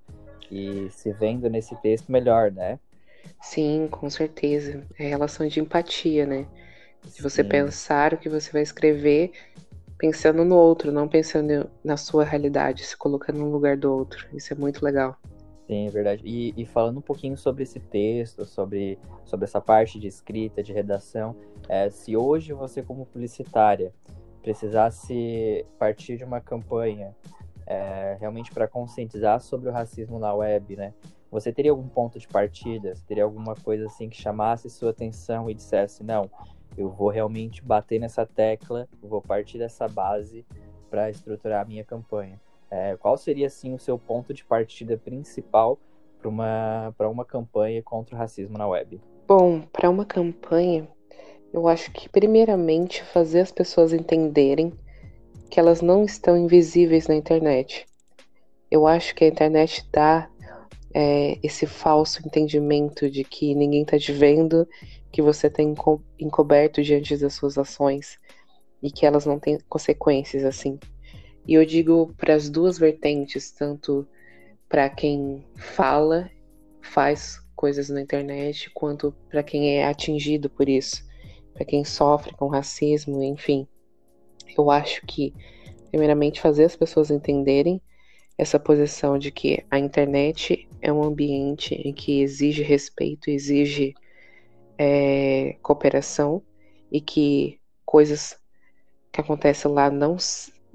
e 0.51 0.87
se 0.91 1.11
vendo 1.11 1.49
nesse 1.49 1.75
texto, 1.77 2.11
melhor, 2.11 2.51
né? 2.51 2.79
Sim, 3.41 3.87
com 3.89 4.09
certeza. 4.09 4.85
É 4.99 5.07
relação 5.07 5.47
de 5.47 5.59
empatia, 5.59 6.25
né? 6.25 6.47
De 7.03 7.21
você 7.21 7.43
Sim. 7.43 7.49
pensar 7.49 8.13
o 8.13 8.17
que 8.17 8.29
você 8.29 8.51
vai 8.51 8.61
escrever 8.61 9.31
pensando 9.97 10.43
no 10.43 10.55
outro, 10.55 10.91
não 10.91 11.07
pensando 11.07 11.69
na 11.83 11.97
sua 11.97 12.23
realidade, 12.23 12.85
se 12.85 12.95
colocando 12.95 13.39
no 13.39 13.51
lugar 13.51 13.77
do 13.77 13.91
outro. 13.91 14.27
Isso 14.33 14.53
é 14.53 14.55
muito 14.55 14.83
legal. 14.83 15.17
Sim, 15.67 15.87
é 15.87 15.89
verdade. 15.89 16.21
E, 16.25 16.53
e, 16.57 16.65
falando 16.65 16.97
um 16.97 17.01
pouquinho 17.01 17.37
sobre 17.37 17.63
esse 17.63 17.79
texto, 17.79 18.45
sobre, 18.45 18.99
sobre 19.23 19.45
essa 19.45 19.61
parte 19.61 19.99
de 19.99 20.07
escrita, 20.07 20.61
de 20.61 20.73
redação, 20.73 21.35
é, 21.69 21.89
se 21.89 22.17
hoje 22.17 22.51
você, 22.51 22.81
como 22.81 23.05
publicitária, 23.05 23.93
precisasse 24.41 25.65
partir 25.79 26.17
de 26.17 26.23
uma 26.25 26.41
campanha 26.41 27.15
é, 27.65 28.17
realmente 28.19 28.51
para 28.51 28.67
conscientizar 28.67 29.39
sobre 29.39 29.69
o 29.69 29.71
racismo 29.71 30.19
na 30.19 30.33
web, 30.33 30.75
né? 30.75 30.93
Você 31.31 31.51
teria 31.51 31.71
algum 31.71 31.87
ponto 31.87 32.19
de 32.19 32.27
partida? 32.27 32.93
Você 32.93 33.03
teria 33.05 33.23
alguma 33.23 33.55
coisa 33.55 33.85
assim 33.85 34.09
que 34.09 34.21
chamasse 34.21 34.69
sua 34.69 34.91
atenção 34.91 35.49
e 35.49 35.53
dissesse, 35.53 36.03
não, 36.03 36.29
eu 36.77 36.89
vou 36.89 37.09
realmente 37.09 37.63
bater 37.63 37.99
nessa 37.99 38.25
tecla, 38.25 38.87
vou 39.01 39.21
partir 39.21 39.57
dessa 39.57 39.87
base 39.87 40.45
para 40.89 41.09
estruturar 41.09 41.61
a 41.61 41.65
minha 41.65 41.83
campanha? 41.83 42.39
É, 42.75 42.97
qual 42.97 43.15
seria, 43.15 43.45
assim, 43.45 43.75
o 43.75 43.79
seu 43.79 43.99
ponto 43.99 44.33
de 44.33 44.43
partida 44.43 44.97
principal 44.97 45.77
para 46.17 46.27
uma, 46.27 46.95
uma 47.01 47.23
campanha 47.23 47.83
contra 47.83 48.15
o 48.15 48.17
racismo 48.17 48.57
na 48.57 48.67
web? 48.67 48.99
Bom, 49.27 49.61
para 49.61 49.91
uma 49.91 50.03
campanha, 50.03 50.87
eu 51.53 51.67
acho 51.67 51.91
que, 51.91 52.09
primeiramente, 52.09 53.03
fazer 53.03 53.41
as 53.41 53.51
pessoas 53.51 53.93
entenderem 53.93 54.73
que 55.51 55.59
elas 55.59 55.81
não 55.81 56.03
estão 56.03 56.35
invisíveis 56.35 57.07
na 57.07 57.13
internet. 57.13 57.85
Eu 58.71 58.87
acho 58.87 59.13
que 59.13 59.23
a 59.23 59.27
internet 59.27 59.87
dá 59.91 60.27
é, 60.95 61.37
esse 61.43 61.67
falso 61.67 62.25
entendimento 62.25 63.07
de 63.07 63.23
que 63.23 63.53
ninguém 63.53 63.83
está 63.83 63.99
te 63.99 64.11
vendo, 64.11 64.67
que 65.11 65.21
você 65.21 65.45
está 65.45 65.61
enco 65.61 66.03
encoberto 66.19 66.81
diante 66.81 67.15
das 67.17 67.35
suas 67.35 67.55
ações 67.55 68.17
e 68.81 68.89
que 68.89 69.05
elas 69.05 69.27
não 69.27 69.37
têm 69.37 69.59
consequências 69.69 70.43
assim. 70.43 70.79
E 71.47 71.53
eu 71.55 71.65
digo 71.65 72.13
para 72.17 72.35
as 72.35 72.49
duas 72.49 72.77
vertentes, 72.77 73.51
tanto 73.51 74.07
para 74.69 74.89
quem 74.89 75.45
fala, 75.55 76.29
faz 76.81 77.39
coisas 77.55 77.89
na 77.89 78.01
internet, 78.01 78.69
quanto 78.71 79.13
para 79.29 79.43
quem 79.43 79.77
é 79.77 79.85
atingido 79.85 80.49
por 80.49 80.67
isso, 80.67 81.05
para 81.53 81.65
quem 81.65 81.83
sofre 81.83 82.33
com 82.35 82.47
racismo, 82.47 83.21
enfim. 83.21 83.67
Eu 84.57 84.71
acho 84.71 85.05
que, 85.05 85.33
primeiramente, 85.89 86.41
fazer 86.41 86.65
as 86.65 86.75
pessoas 86.75 87.11
entenderem 87.11 87.81
essa 88.37 88.59
posição 88.59 89.17
de 89.17 89.31
que 89.31 89.63
a 89.69 89.77
internet 89.77 90.67
é 90.81 90.91
um 90.91 91.03
ambiente 91.03 91.75
em 91.75 91.93
que 91.93 92.21
exige 92.21 92.63
respeito, 92.63 93.29
exige 93.29 93.93
é, 94.77 95.55
cooperação 95.61 96.41
e 96.91 96.99
que 96.99 97.59
coisas 97.85 98.37
que 99.11 99.21
acontecem 99.21 99.71
lá 99.71 99.89
não 99.89 100.17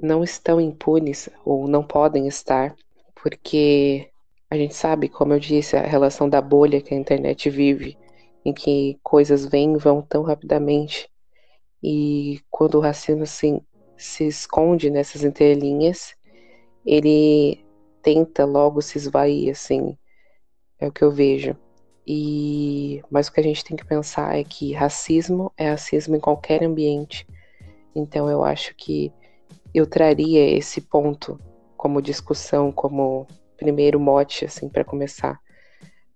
não 0.00 0.22
estão 0.22 0.60
impunes 0.60 1.28
ou 1.44 1.66
não 1.66 1.82
podem 1.82 2.26
estar, 2.26 2.74
porque 3.14 4.08
a 4.50 4.56
gente 4.56 4.74
sabe, 4.74 5.08
como 5.08 5.32
eu 5.32 5.40
disse, 5.40 5.76
a 5.76 5.82
relação 5.82 6.28
da 6.28 6.40
bolha 6.40 6.80
que 6.80 6.94
a 6.94 6.96
internet 6.96 7.50
vive, 7.50 7.98
em 8.44 8.52
que 8.52 8.98
coisas 9.02 9.44
vêm 9.44 9.74
e 9.74 9.78
vão 9.78 10.00
tão 10.00 10.22
rapidamente. 10.22 11.10
E 11.82 12.40
quando 12.50 12.76
o 12.76 12.80
racismo 12.80 13.24
assim, 13.24 13.60
se 13.96 14.26
esconde 14.26 14.90
nessas 14.90 15.24
entrelinhas, 15.24 16.14
ele 16.86 17.64
tenta 18.02 18.44
logo 18.44 18.80
se 18.80 18.96
esvair, 18.96 19.50
assim, 19.50 19.96
é 20.78 20.86
o 20.86 20.92
que 20.92 21.02
eu 21.02 21.10
vejo. 21.10 21.56
E 22.06 23.02
mas 23.10 23.28
o 23.28 23.32
que 23.32 23.40
a 23.40 23.42
gente 23.42 23.62
tem 23.62 23.76
que 23.76 23.84
pensar 23.84 24.38
é 24.38 24.42
que 24.42 24.72
racismo 24.72 25.52
é 25.58 25.68
racismo 25.68 26.16
em 26.16 26.20
qualquer 26.20 26.64
ambiente. 26.64 27.26
Então 27.94 28.30
eu 28.30 28.42
acho 28.42 28.74
que 28.74 29.12
eu 29.74 29.86
traria 29.86 30.56
esse 30.56 30.80
ponto 30.80 31.40
como 31.76 32.02
discussão, 32.02 32.72
como 32.72 33.26
primeiro 33.56 34.00
mote, 34.00 34.44
assim, 34.44 34.68
para 34.68 34.84
começar 34.84 35.40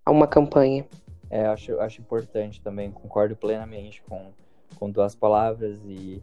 a 0.05 0.11
uma 0.11 0.27
campanha. 0.27 0.87
É, 1.31 1.47
acho, 1.47 1.79
acho 1.81 2.01
importante 2.01 2.61
também, 2.61 2.91
concordo 2.91 3.35
plenamente 3.37 4.03
com, 4.03 4.33
com 4.77 4.91
duas 4.91 5.15
palavras 5.15 5.81
e 5.87 6.23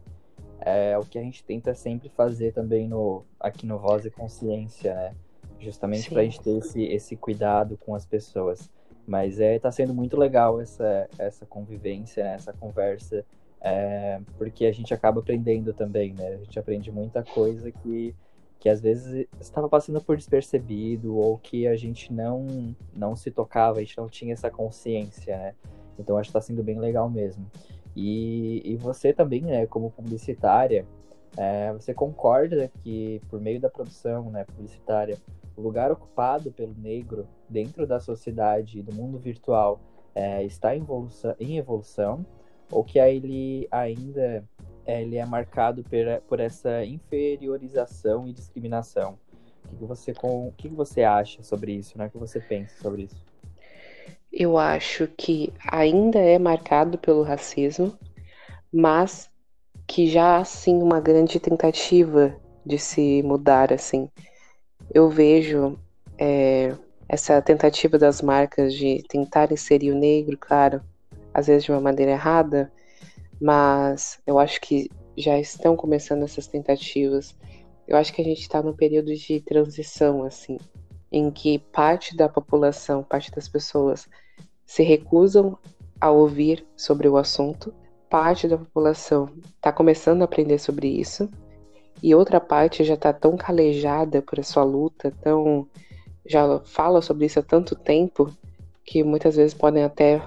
é 0.60 0.96
o 0.98 1.04
que 1.04 1.18
a 1.18 1.22
gente 1.22 1.42
tenta 1.42 1.74
sempre 1.74 2.08
fazer 2.10 2.52
também 2.52 2.86
no, 2.86 3.24
aqui 3.38 3.66
no 3.66 3.78
Voz 3.78 4.04
e 4.04 4.10
Consciência, 4.10 4.94
né? 4.94 5.14
Justamente 5.58 6.10
para 6.10 6.20
a 6.20 6.24
gente 6.24 6.40
ter 6.40 6.58
esse, 6.58 6.82
esse 6.84 7.16
cuidado 7.16 7.76
com 7.78 7.94
as 7.94 8.06
pessoas. 8.06 8.70
Mas 9.06 9.40
é, 9.40 9.58
tá 9.58 9.72
sendo 9.72 9.92
muito 9.92 10.16
legal 10.16 10.60
essa, 10.60 11.08
essa 11.18 11.44
convivência, 11.44 12.22
né? 12.22 12.34
essa 12.34 12.52
conversa 12.52 13.24
é, 13.60 14.20
porque 14.38 14.64
a 14.64 14.72
gente 14.72 14.94
acaba 14.94 15.20
aprendendo 15.20 15.72
também, 15.72 16.14
né? 16.14 16.34
A 16.34 16.36
gente 16.38 16.58
aprende 16.58 16.90
muita 16.90 17.22
coisa 17.22 17.70
que, 17.70 18.14
que 18.58 18.68
às 18.68 18.80
vezes 18.80 19.26
estava 19.38 19.68
passando 19.68 20.00
por 20.00 20.16
despercebido 20.16 21.16
ou 21.16 21.36
que 21.38 21.66
a 21.66 21.76
gente 21.76 22.12
não, 22.12 22.74
não 22.94 23.14
se 23.14 23.30
tocava, 23.30 23.78
a 23.78 23.80
gente 23.82 23.98
não 23.98 24.08
tinha 24.08 24.32
essa 24.32 24.50
consciência, 24.50 25.36
né? 25.36 25.54
Então 25.98 26.16
acho 26.16 26.30
que 26.30 26.38
está 26.38 26.40
sendo 26.40 26.62
bem 26.62 26.78
legal 26.78 27.10
mesmo. 27.10 27.46
E, 27.94 28.62
e 28.64 28.76
você 28.76 29.12
também, 29.12 29.42
né, 29.42 29.66
como 29.66 29.90
publicitária, 29.90 30.86
é, 31.36 31.72
você 31.72 31.92
concorda 31.92 32.70
que 32.82 33.20
por 33.28 33.40
meio 33.40 33.60
da 33.60 33.68
produção 33.68 34.30
né, 34.30 34.44
publicitária, 34.44 35.18
o 35.56 35.60
lugar 35.60 35.92
ocupado 35.92 36.50
pelo 36.50 36.74
negro 36.74 37.26
dentro 37.48 37.86
da 37.86 38.00
sociedade 38.00 38.82
do 38.82 38.94
mundo 38.94 39.18
virtual 39.18 39.80
é, 40.14 40.42
está 40.44 40.74
em 40.74 40.80
evolução, 40.80 41.34
em 41.38 41.58
evolução 41.58 42.24
ou 42.70 42.84
que 42.84 42.98
ele 42.98 43.66
ainda 43.70 44.44
é, 44.90 45.02
ele 45.02 45.16
é 45.16 45.26
marcado 45.26 45.82
por, 45.84 46.22
por 46.28 46.40
essa 46.40 46.84
inferiorização 46.84 48.26
e 48.26 48.32
discriminação. 48.32 49.18
O 49.72 49.76
que, 49.76 49.84
você, 49.84 50.12
com, 50.12 50.48
o 50.48 50.52
que 50.52 50.68
você 50.68 51.02
acha 51.02 51.42
sobre 51.42 51.72
isso? 51.72 51.96
Né? 51.96 52.06
O 52.06 52.10
que 52.10 52.18
você 52.18 52.40
pensa 52.40 52.74
sobre 52.82 53.02
isso? 53.02 53.24
Eu 54.32 54.58
acho 54.58 55.08
que 55.16 55.52
ainda 55.70 56.18
é 56.18 56.38
marcado 56.38 56.98
pelo 56.98 57.22
racismo, 57.22 57.96
mas 58.72 59.30
que 59.86 60.08
já 60.08 60.38
há 60.38 60.44
sim 60.44 60.82
uma 60.82 61.00
grande 61.00 61.38
tentativa 61.38 62.34
de 62.64 62.78
se 62.78 63.22
mudar 63.22 63.72
assim. 63.72 64.08
Eu 64.92 65.08
vejo 65.08 65.78
é, 66.18 66.74
essa 67.08 67.40
tentativa 67.42 67.98
das 67.98 68.22
marcas 68.22 68.74
de 68.74 69.04
tentar 69.08 69.52
inserir 69.52 69.92
o 69.92 69.98
negro, 69.98 70.36
claro, 70.38 70.80
às 71.32 71.46
vezes 71.46 71.64
de 71.64 71.72
uma 71.72 71.80
maneira 71.80 72.12
errada, 72.12 72.72
mas 73.40 74.20
eu 74.26 74.38
acho 74.38 74.60
que 74.60 74.88
já 75.16 75.38
estão 75.38 75.76
começando 75.76 76.22
essas 76.22 76.46
tentativas. 76.46 77.36
Eu 77.86 77.96
acho 77.96 78.12
que 78.12 78.20
a 78.20 78.24
gente 78.24 78.40
está 78.40 78.62
num 78.62 78.74
período 78.74 79.14
de 79.14 79.40
transição, 79.40 80.24
assim, 80.24 80.58
em 81.10 81.30
que 81.30 81.58
parte 81.58 82.16
da 82.16 82.28
população, 82.28 83.02
parte 83.02 83.30
das 83.32 83.48
pessoas 83.48 84.08
se 84.64 84.82
recusam 84.82 85.58
a 86.00 86.10
ouvir 86.10 86.66
sobre 86.76 87.08
o 87.08 87.16
assunto, 87.16 87.74
parte 88.08 88.46
da 88.46 88.56
população 88.56 89.28
está 89.56 89.72
começando 89.72 90.22
a 90.22 90.24
aprender 90.24 90.58
sobre 90.58 90.88
isso, 90.88 91.28
e 92.02 92.14
outra 92.14 92.40
parte 92.40 92.84
já 92.84 92.94
está 92.94 93.12
tão 93.12 93.36
calejada 93.36 94.22
por 94.22 94.40
a 94.40 94.42
sua 94.42 94.64
luta, 94.64 95.12
tão 95.20 95.68
já 96.24 96.60
fala 96.60 97.02
sobre 97.02 97.26
isso 97.26 97.40
há 97.40 97.42
tanto 97.42 97.74
tempo 97.74 98.30
que 98.84 99.02
muitas 99.02 99.36
vezes 99.36 99.54
podem 99.54 99.82
até 99.82 100.22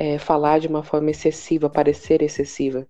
é, 0.00 0.16
falar 0.16 0.58
de 0.60 0.66
uma 0.66 0.82
forma 0.82 1.10
excessiva, 1.10 1.68
parecer 1.68 2.22
excessiva. 2.22 2.86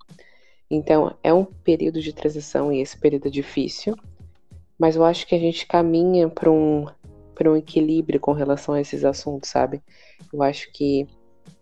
Então, 0.71 1.13
é 1.25 1.35
um 1.35 1.45
período 1.45 2.01
de 2.01 2.13
transição 2.13 2.73
e 2.73 2.81
esse 2.81 2.97
período 2.97 3.27
é 3.27 3.31
difícil, 3.31 3.97
mas 4.79 4.95
eu 4.95 5.05
acho 5.05 5.27
que 5.27 5.35
a 5.35 5.39
gente 5.39 5.67
caminha 5.67 6.29
para 6.29 6.49
um, 6.49 6.87
um 7.45 7.57
equilíbrio 7.57 8.21
com 8.21 8.31
relação 8.31 8.77
a 8.77 8.81
esses 8.81 9.05
assuntos, 9.05 9.51
sabe? 9.51 9.83
Eu 10.33 10.41
acho 10.41 10.73
que 10.73 11.05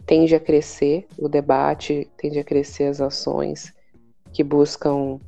tende 0.04 0.34
a 0.34 0.40
crescer 0.40 1.06
o 1.18 1.30
debate, 1.30 2.06
tende 2.18 2.38
a 2.38 2.44
crescer 2.44 2.84
as 2.84 3.00
ações 3.00 3.72
que 4.34 4.44
buscam 4.44 5.18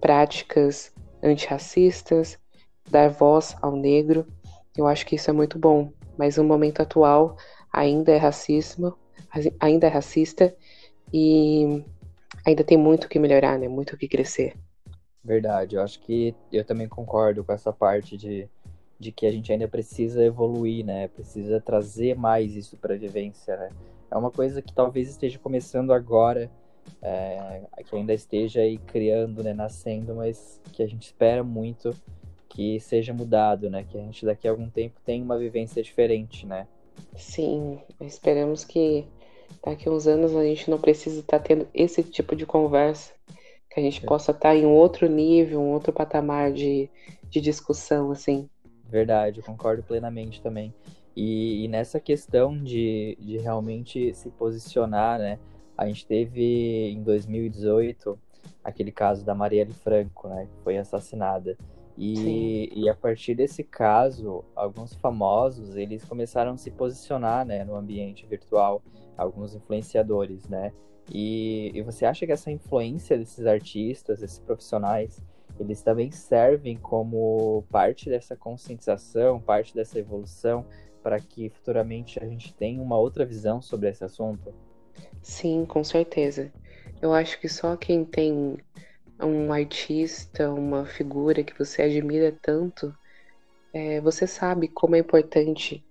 práticas 0.00 0.92
antirracistas, 1.20 2.38
dar 2.88 3.10
voz 3.10 3.56
ao 3.60 3.74
negro. 3.74 4.28
Eu 4.76 4.86
acho 4.86 5.04
que 5.04 5.16
isso 5.16 5.28
é 5.28 5.32
muito 5.32 5.58
bom, 5.58 5.90
mas 6.16 6.36
no 6.36 6.44
momento 6.44 6.82
atual 6.82 7.36
ainda 7.72 8.12
é 8.12 8.16
racismo, 8.16 8.96
ainda 9.60 9.86
é 9.86 9.90
racista 9.90 10.54
e 11.12 11.82
ainda 12.44 12.64
tem 12.64 12.76
muito 12.76 13.08
que 13.08 13.18
melhorar, 13.18 13.58
né? 13.58 13.68
Muito 13.68 13.96
que 13.96 14.08
crescer. 14.08 14.54
Verdade, 15.24 15.76
eu 15.76 15.82
acho 15.82 15.98
que 16.00 16.34
eu 16.52 16.64
também 16.64 16.88
concordo 16.88 17.42
com 17.42 17.52
essa 17.52 17.72
parte 17.72 18.16
de, 18.16 18.48
de 18.98 19.10
que 19.10 19.26
a 19.26 19.32
gente 19.32 19.52
ainda 19.52 19.66
precisa 19.66 20.24
evoluir, 20.24 20.84
né? 20.84 21.08
Precisa 21.08 21.60
trazer 21.60 22.16
mais 22.16 22.54
isso 22.54 22.76
para 22.76 22.94
a 22.94 22.98
vivência, 22.98 23.56
né? 23.56 23.70
É 24.10 24.16
uma 24.16 24.30
coisa 24.30 24.62
que 24.62 24.72
talvez 24.72 25.08
esteja 25.08 25.38
começando 25.38 25.92
agora, 25.92 26.48
é, 27.02 27.62
que 27.84 27.96
ainda 27.96 28.14
esteja 28.14 28.60
aí 28.60 28.78
criando, 28.78 29.42
né, 29.42 29.52
nascendo, 29.52 30.14
mas 30.14 30.60
que 30.72 30.80
a 30.80 30.86
gente 30.86 31.02
espera 31.02 31.42
muito 31.42 31.90
que 32.48 32.78
seja 32.78 33.12
mudado, 33.12 33.68
né? 33.68 33.84
Que 33.84 33.98
a 33.98 34.00
gente 34.00 34.24
daqui 34.24 34.46
a 34.46 34.50
algum 34.50 34.70
tempo 34.70 35.00
tenha 35.04 35.22
uma 35.22 35.36
vivência 35.36 35.82
diferente, 35.82 36.46
né? 36.46 36.66
Sim, 37.16 37.78
esperamos 38.00 38.64
que 38.64 39.04
daqui 39.64 39.88
a 39.88 39.92
uns 39.92 40.06
anos 40.06 40.34
a 40.34 40.44
gente 40.44 40.70
não 40.70 40.78
precise 40.78 41.20
estar 41.20 41.38
tendo 41.38 41.66
esse 41.74 42.02
tipo 42.02 42.36
de 42.36 42.46
conversa, 42.46 43.12
que 43.70 43.80
a 43.80 43.82
gente 43.82 44.02
é. 44.02 44.06
possa 44.06 44.32
estar 44.32 44.54
em 44.54 44.64
um 44.64 44.72
outro 44.72 45.08
nível, 45.08 45.60
um 45.60 45.72
outro 45.72 45.92
patamar 45.92 46.52
de, 46.52 46.88
de 47.28 47.40
discussão, 47.40 48.10
assim. 48.10 48.48
Verdade, 48.88 49.40
eu 49.40 49.44
concordo 49.44 49.82
plenamente 49.82 50.40
também. 50.40 50.72
E, 51.16 51.64
e, 51.64 51.68
nessa 51.68 51.98
questão 51.98 52.56
de, 52.62 53.16
de 53.20 53.38
realmente 53.38 54.12
se 54.14 54.28
posicionar, 54.30 55.18
né? 55.18 55.38
A 55.76 55.86
gente 55.86 56.06
teve 56.06 56.90
em 56.90 57.02
2018 57.02 58.18
aquele 58.62 58.92
caso 58.92 59.24
da 59.24 59.34
Marielle 59.34 59.72
Franco, 59.72 60.28
né? 60.28 60.46
Que 60.46 60.62
foi 60.62 60.76
assassinada. 60.76 61.56
E, 61.98 62.70
e, 62.74 62.88
a 62.88 62.94
partir 62.94 63.34
desse 63.34 63.64
caso, 63.64 64.44
alguns 64.54 64.94
famosos, 64.94 65.76
eles 65.76 66.04
começaram 66.04 66.52
a 66.52 66.56
se 66.56 66.70
posicionar, 66.70 67.46
né, 67.46 67.64
no 67.64 67.74
ambiente 67.74 68.26
virtual, 68.26 68.82
alguns 69.16 69.54
influenciadores, 69.54 70.46
né? 70.46 70.72
E, 71.10 71.70
e 71.74 71.82
você 71.82 72.04
acha 72.04 72.26
que 72.26 72.32
essa 72.32 72.50
influência 72.50 73.16
desses 73.16 73.46
artistas, 73.46 74.20
desses 74.20 74.38
profissionais, 74.38 75.22
eles 75.58 75.80
também 75.82 76.10
servem 76.10 76.76
como 76.76 77.64
parte 77.70 78.10
dessa 78.10 78.36
conscientização, 78.36 79.40
parte 79.40 79.74
dessa 79.74 79.98
evolução, 79.98 80.66
para 81.02 81.18
que 81.20 81.48
futuramente 81.48 82.22
a 82.22 82.26
gente 82.26 82.52
tenha 82.52 82.82
uma 82.82 82.98
outra 82.98 83.24
visão 83.24 83.62
sobre 83.62 83.88
esse 83.88 84.04
assunto? 84.04 84.52
Sim, 85.22 85.64
com 85.64 85.82
certeza. 85.82 86.52
Eu 87.00 87.12
acho 87.12 87.40
que 87.40 87.48
só 87.48 87.76
quem 87.76 88.04
tem 88.04 88.58
um 89.20 89.52
artista, 89.52 90.52
uma 90.52 90.84
figura 90.84 91.42
que 91.42 91.56
você 91.58 91.82
admira 91.82 92.36
tanto, 92.42 92.94
é, 93.72 94.00
você 94.00 94.26
sabe 94.26 94.68
como 94.68 94.96
é 94.96 94.98
importante 94.98 95.84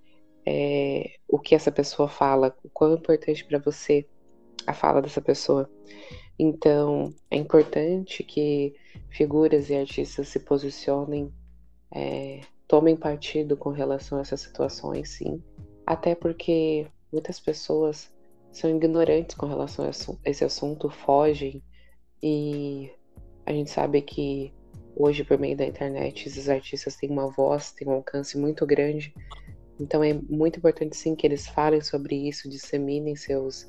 é, 0.46 1.16
o 1.28 1.40
que 1.40 1.56
essa 1.56 1.72
pessoa 1.72 2.08
fala, 2.08 2.56
o 2.64 2.70
quão 2.70 2.92
é 2.92 2.96
importante 2.96 3.44
para 3.46 3.60
você 3.60 4.06
a 4.68 4.74
fala 4.74 5.02
dessa 5.02 5.22
pessoa. 5.22 5.70
Então, 6.38 7.14
é 7.32 7.38
importante 7.38 8.24
que 8.24 8.76
figuras 9.10 9.70
e 9.70 9.76
artistas 9.76 10.28
se 10.28 10.40
posicionem, 10.40 11.34
é, 11.92 12.42
tomem 12.68 12.96
partido 12.96 13.56
com 13.56 13.70
relação 13.70 14.18
a 14.18 14.22
essas 14.22 14.42
situações, 14.42 15.10
sim. 15.10 15.42
Até 15.86 16.14
porque 16.14 16.88
muitas 17.12 17.40
pessoas 17.40 18.12
são 18.52 18.70
ignorantes 18.70 19.36
com 19.36 19.46
relação 19.46 19.86
a 19.86 20.30
esse 20.30 20.44
assunto, 20.44 20.90
fogem 20.90 21.62
e 22.22 22.92
a 23.46 23.52
gente 23.52 23.70
sabe 23.70 24.02
que 24.02 24.54
hoje, 24.96 25.24
por 25.24 25.38
meio 25.38 25.56
da 25.56 25.66
internet, 25.66 26.28
esses 26.28 26.50
artistas 26.50 26.96
têm 26.96 27.10
uma 27.10 27.30
voz, 27.30 27.72
têm 27.72 27.88
um 27.88 27.94
alcance 27.94 28.38
muito 28.38 28.66
grande. 28.66 29.14
Então 29.80 30.04
é 30.04 30.14
muito 30.14 30.58
importante 30.58 30.96
sim 30.96 31.16
que 31.16 31.28
eles 31.28 31.48
falem 31.48 31.82
sobre 31.82 32.16
isso, 32.16 32.50
disseminem 32.50 33.16
seus 33.16 33.68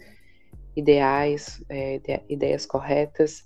ideais, 0.76 1.62
é, 1.68 2.00
ideias 2.28 2.64
corretas, 2.64 3.44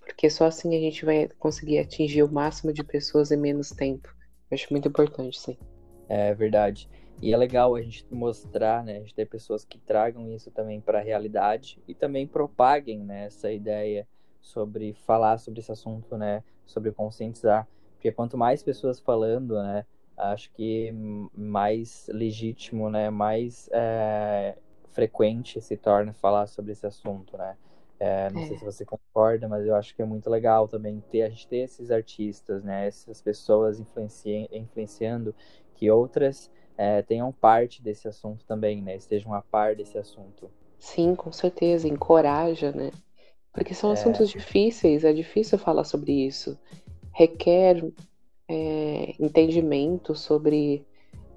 porque 0.00 0.30
só 0.30 0.46
assim 0.46 0.76
a 0.76 0.80
gente 0.80 1.04
vai 1.04 1.28
conseguir 1.38 1.78
atingir 1.78 2.22
o 2.22 2.32
máximo 2.32 2.72
de 2.72 2.84
pessoas 2.84 3.30
em 3.30 3.36
menos 3.36 3.70
tempo. 3.70 4.08
Eu 4.50 4.54
acho 4.54 4.68
muito 4.70 4.88
importante, 4.88 5.38
sim. 5.38 5.56
É 6.08 6.34
verdade. 6.34 6.88
E 7.20 7.32
é 7.32 7.36
legal 7.36 7.74
a 7.74 7.82
gente 7.82 8.06
mostrar, 8.10 8.84
né, 8.84 8.96
a 8.96 9.00
gente 9.00 9.14
ter 9.14 9.26
pessoas 9.26 9.64
que 9.64 9.78
tragam 9.78 10.30
isso 10.30 10.50
também 10.50 10.80
para 10.80 10.98
a 11.00 11.02
realidade 11.02 11.82
e 11.88 11.94
também 11.94 12.26
propaguem 12.26 13.00
né, 13.00 13.26
essa 13.26 13.50
ideia 13.50 14.06
sobre 14.40 14.92
falar 14.92 15.38
sobre 15.38 15.60
esse 15.60 15.72
assunto, 15.72 16.16
né? 16.16 16.42
Sobre 16.66 16.92
conscientizar. 16.92 17.66
Porque 17.94 18.12
quanto 18.12 18.36
mais 18.36 18.62
pessoas 18.62 19.00
falando, 19.00 19.60
né? 19.62 19.84
Acho 20.16 20.50
que 20.52 20.92
mais 21.36 22.08
legítimo, 22.12 22.90
né? 22.90 23.10
Mais 23.10 23.68
é, 23.72 24.56
frequente 24.90 25.60
se 25.60 25.76
torna 25.76 26.12
falar 26.12 26.46
sobre 26.46 26.72
esse 26.72 26.86
assunto, 26.86 27.36
né? 27.36 27.56
É, 28.00 28.30
não 28.30 28.42
é. 28.42 28.46
sei 28.46 28.58
se 28.58 28.64
você 28.64 28.84
concorda, 28.84 29.48
mas 29.48 29.66
eu 29.66 29.74
acho 29.74 29.94
que 29.94 30.00
é 30.00 30.04
muito 30.04 30.30
legal 30.30 30.68
também 30.68 31.02
ter 31.10 31.22
a 31.22 31.28
gente 31.28 31.48
ter 31.48 31.58
esses 31.58 31.90
artistas, 31.90 32.62
né? 32.62 32.86
Essas 32.86 33.20
pessoas 33.20 33.80
influenci 33.80 34.48
influenciando 34.52 35.34
que 35.74 35.90
outras 35.90 36.50
é, 36.76 37.02
tenham 37.02 37.32
parte 37.32 37.82
desse 37.82 38.06
assunto 38.06 38.44
também, 38.44 38.80
né? 38.80 38.94
Estejam 38.94 39.34
a 39.34 39.42
par 39.42 39.74
desse 39.74 39.98
assunto. 39.98 40.48
Sim, 40.78 41.16
com 41.16 41.32
certeza. 41.32 41.88
Encoraja, 41.88 42.70
né? 42.70 42.92
Porque 43.58 43.74
são 43.74 43.90
é... 43.90 43.94
assuntos 43.94 44.30
difíceis, 44.30 45.02
é 45.02 45.12
difícil 45.12 45.58
falar 45.58 45.82
sobre 45.82 46.12
isso. 46.12 46.56
Requer 47.12 47.84
é, 48.48 49.14
entendimento 49.18 50.14
sobre 50.14 50.86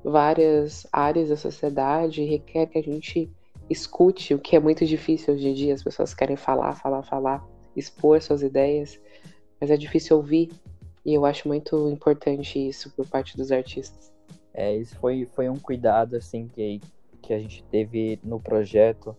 várias 0.04 0.86
áreas 0.92 1.30
da 1.30 1.36
sociedade, 1.36 2.24
requer 2.24 2.68
que 2.68 2.78
a 2.78 2.84
gente 2.84 3.28
escute, 3.68 4.36
o 4.36 4.40
que 4.40 4.56
é 4.56 4.60
muito 4.60 4.86
difícil 4.86 5.34
hoje 5.34 5.48
em 5.48 5.54
dia. 5.56 5.74
As 5.74 5.84
pessoas 5.84 6.14
querem 6.14 6.36
falar, 6.36 6.76
falar, 6.76 7.02
falar, 7.02 7.44
expor 7.76 8.22
suas 8.22 8.44
ideias, 8.44 9.00
mas 9.60 9.72
é 9.72 9.78
difícil 9.78 10.18
ouvir. 10.18 10.52
E 11.04 11.16
eu 11.16 11.26
acho 11.26 11.48
muito 11.48 11.90
importante 11.90 12.60
isso 12.60 12.92
por 12.92 13.08
parte 13.08 13.36
dos 13.36 13.52
artistas. 13.52 14.14
É, 14.54 14.76
isso 14.76 14.96
foi, 15.00 15.26
foi 15.26 15.50
um 15.50 15.58
cuidado 15.58 16.16
assim 16.16 16.48
que, 16.48 16.80
que 17.20 17.34
a 17.34 17.40
gente 17.40 17.64
teve 17.64 18.20
no 18.24 18.40
projeto 18.40 19.18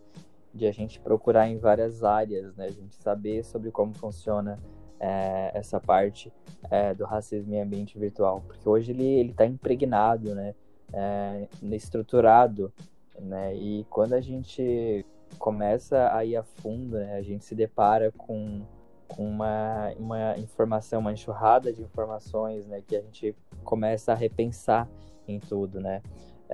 de 0.55 0.67
a 0.67 0.73
gente 0.73 1.01
procurar 1.01 1.49
em 1.49 1.59
várias 1.59 2.05
áreas, 2.05 2.55
né? 2.57 2.67
A 2.67 2.71
gente 2.71 2.95
saber 2.97 3.45
sobre 3.45 3.71
como 3.71 3.95
funciona 3.95 4.59
é, 5.01 5.51
essa 5.55 5.81
parte 5.81 6.33
é, 6.71 6.95
do 6.95 7.05
racismo 7.05 7.55
em 7.55 7.61
ambiente 7.61 7.99
virtual, 7.99 8.43
porque 8.47 8.69
hoje 8.69 8.93
ele 8.93 9.05
ele 9.05 9.31
está 9.31 9.47
impregnado, 9.47 10.35
né? 10.35 10.55
É, 10.93 11.49
estruturado, 11.62 12.73
né? 13.19 13.55
E 13.55 13.85
quando 13.91 14.12
a 14.12 14.21
gente 14.21 15.05
começa 15.38 16.15
a 16.15 16.25
ir 16.25 16.37
a 16.37 16.43
fundo, 16.43 16.99
né? 16.99 17.15
a 17.15 17.23
gente 17.23 17.45
se 17.45 17.55
depara 17.55 18.12
com, 18.12 18.62
com 19.09 19.29
uma, 19.29 19.93
uma 19.99 20.38
informação, 20.38 21.01
uma 21.01 21.12
enxurrada 21.12 21.73
de 21.73 21.83
informações, 21.83 22.67
né? 22.67 22.83
Que 22.87 22.97
a 22.97 23.01
gente 23.01 23.35
começa 23.65 24.12
a 24.12 24.15
repensar 24.15 24.88
em 25.27 25.38
tudo, 25.38 25.81
né? 25.81 26.03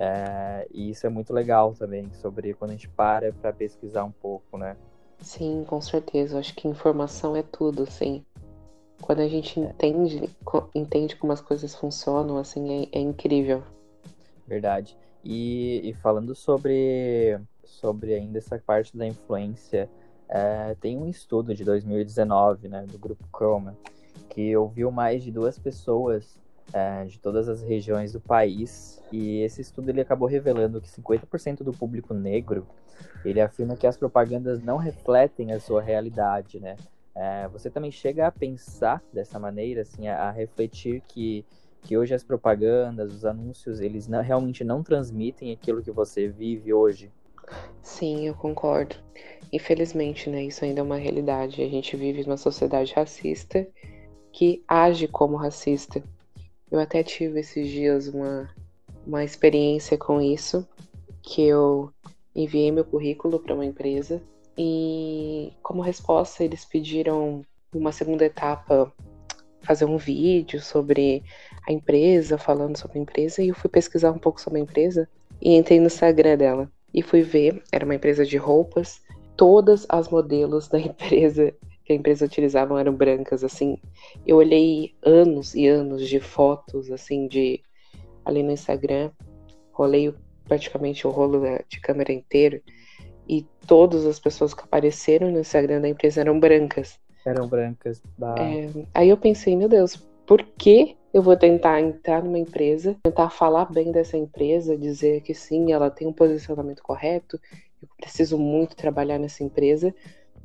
É, 0.01 0.65
e 0.71 0.91
isso 0.91 1.05
é 1.05 1.09
muito 1.09 1.33
legal 1.33 1.73
também, 1.73 2.09
sobre 2.13 2.53
quando 2.53 2.71
a 2.71 2.73
gente 2.73 2.87
para 2.87 3.33
para 3.33 3.51
pesquisar 3.51 4.05
um 4.05 4.11
pouco, 4.11 4.57
né? 4.57 4.77
Sim, 5.19 5.65
com 5.67 5.81
certeza. 5.81 6.39
Acho 6.39 6.55
que 6.55 6.69
informação 6.69 7.35
é 7.35 7.43
tudo, 7.43 7.85
sim. 7.85 8.23
Quando 9.01 9.19
a 9.19 9.27
gente 9.27 9.59
é. 9.59 9.63
entende, 9.63 10.29
entende 10.73 11.17
como 11.17 11.33
as 11.33 11.41
coisas 11.41 11.75
funcionam, 11.75 12.37
assim, 12.37 12.87
é, 12.93 12.97
é 12.97 13.01
incrível. 13.01 13.61
Verdade. 14.47 14.97
E, 15.21 15.81
e, 15.83 15.93
falando 15.95 16.33
sobre, 16.33 17.37
sobre 17.65 18.13
ainda 18.13 18.37
essa 18.37 18.57
parte 18.57 18.95
da 18.95 19.05
influência, 19.05 19.89
é, 20.29 20.77
tem 20.79 20.97
um 20.97 21.09
estudo 21.09 21.53
de 21.53 21.65
2019, 21.65 22.69
né, 22.69 22.85
do 22.89 22.97
Grupo 22.97 23.25
Chroma, 23.35 23.75
que 24.29 24.55
ouviu 24.55 24.91
mais 24.91 25.23
de 25.23 25.29
duas 25.29 25.59
pessoas 25.59 26.38
é, 26.73 27.05
de 27.05 27.19
todas 27.19 27.47
as 27.49 27.61
regiões 27.61 28.13
do 28.13 28.19
país. 28.19 29.01
E 29.11 29.41
esse 29.41 29.61
estudo 29.61 29.89
ele 29.89 30.01
acabou 30.01 30.27
revelando 30.27 30.81
que 30.81 30.89
50% 30.89 31.63
do 31.63 31.71
público 31.71 32.13
negro 32.13 32.67
ele 33.23 33.41
afirma 33.41 33.75
que 33.75 33.87
as 33.87 33.97
propagandas 33.97 34.61
não 34.61 34.77
refletem 34.77 35.51
a 35.51 35.59
sua 35.59 35.81
realidade, 35.81 36.59
né? 36.59 36.75
É, 37.15 37.47
você 37.49 37.69
também 37.69 37.91
chega 37.91 38.27
a 38.27 38.31
pensar 38.31 39.03
dessa 39.11 39.37
maneira, 39.39 39.81
assim, 39.81 40.07
a, 40.07 40.29
a, 40.29 40.31
refletir 40.31 41.01
que, 41.07 41.43
que 41.81 41.97
hoje 41.97 42.13
as 42.13 42.23
propagandas, 42.23 43.13
os 43.13 43.25
anúncios, 43.25 43.81
eles 43.81 44.07
não, 44.07 44.21
realmente 44.21 44.63
não 44.63 44.81
transmitem 44.81 45.51
aquilo 45.51 45.81
que 45.81 45.91
você 45.91 46.29
vive 46.29 46.73
hoje? 46.73 47.11
Sim, 47.81 48.27
eu 48.27 48.33
concordo. 48.35 48.95
Infelizmente, 49.51 50.29
né, 50.29 50.43
isso 50.43 50.63
ainda 50.63 50.79
é 50.79 50.83
uma 50.83 50.97
realidade. 50.97 51.61
A 51.61 51.67
gente 51.67 51.97
vive 51.97 52.23
numa 52.23 52.37
sociedade 52.37 52.93
racista 52.93 53.67
que 54.31 54.63
age 54.67 55.07
como 55.07 55.35
racista. 55.35 56.01
Eu 56.71 56.79
até 56.79 57.03
tive 57.03 57.39
esses 57.39 57.67
dias 57.67 58.07
uma, 58.07 58.49
uma 59.05 59.23
experiência 59.23 59.97
com 59.97 60.21
isso, 60.21 60.67
que 61.21 61.41
eu 61.41 61.91
enviei 62.35 62.71
meu 62.71 62.85
currículo 62.85 63.39
para 63.39 63.53
uma 63.53 63.65
empresa 63.65 64.21
e 64.57 65.53
como 65.63 65.81
resposta 65.81 66.43
eles 66.43 66.65
pediram 66.65 67.43
uma 67.73 67.91
segunda 67.91 68.25
etapa 68.25 68.91
fazer 69.61 69.85
um 69.85 69.97
vídeo 69.97 70.59
sobre 70.61 71.23
a 71.67 71.71
empresa, 71.71 72.37
falando 72.37 72.77
sobre 72.77 72.97
a 72.97 73.01
empresa, 73.01 73.41
e 73.41 73.49
eu 73.49 73.55
fui 73.55 73.69
pesquisar 73.69 74.11
um 74.11 74.17
pouco 74.17 74.41
sobre 74.41 74.59
a 74.59 74.63
empresa 74.63 75.07
e 75.41 75.55
entrei 75.55 75.79
no 75.79 75.87
Instagram 75.87 76.37
dela. 76.37 76.71
e 76.93 77.03
fui 77.03 77.21
ver, 77.21 77.61
era 77.71 77.85
uma 77.85 77.93
empresa 77.95 78.25
de 78.25 78.35
roupas, 78.35 79.01
todas 79.37 79.85
as 79.87 80.09
modelos 80.09 80.67
da 80.67 80.79
empresa 80.79 81.53
que 81.89 81.93
a 81.93 81.95
empresa 81.95 82.25
utilizava 82.25 82.79
eram 82.79 82.93
brancas, 82.93 83.43
assim. 83.43 83.79
Eu 84.25 84.37
olhei 84.37 84.93
anos 85.01 85.55
e 85.55 85.67
anos 85.67 86.07
de 86.07 86.19
fotos, 86.19 86.91
assim, 86.91 87.27
de 87.27 87.63
ali 88.23 88.43
no 88.43 88.51
Instagram, 88.51 89.09
rolei 89.73 90.13
praticamente 90.43 91.07
o 91.07 91.09
rolo 91.09 91.41
de 91.67 91.79
câmera 91.79 92.13
inteiro 92.13 92.61
e 93.27 93.43
todas 93.65 94.05
as 94.05 94.19
pessoas 94.19 94.53
que 94.53 94.61
apareceram 94.61 95.31
no 95.31 95.39
Instagram 95.39 95.81
da 95.81 95.89
empresa 95.89 96.21
eram 96.21 96.39
brancas. 96.39 96.99
Eram 97.25 97.47
brancas. 97.47 98.03
É, 98.37 98.85
aí 98.93 99.09
eu 99.09 99.17
pensei, 99.17 99.55
meu 99.55 99.67
Deus, 99.67 99.95
por 100.27 100.43
que 100.43 100.95
eu 101.11 101.23
vou 101.23 101.35
tentar 101.35 101.81
entrar 101.81 102.23
numa 102.23 102.37
empresa, 102.37 102.95
tentar 103.01 103.31
falar 103.31 103.65
bem 103.65 103.91
dessa 103.91 104.15
empresa, 104.15 104.77
dizer 104.77 105.21
que 105.21 105.33
sim, 105.33 105.71
ela 105.71 105.89
tem 105.89 106.07
um 106.07 106.13
posicionamento 106.13 106.83
correto, 106.83 107.39
eu 107.81 107.87
preciso 107.97 108.37
muito 108.37 108.75
trabalhar 108.75 109.17
nessa 109.17 109.43
empresa, 109.43 109.93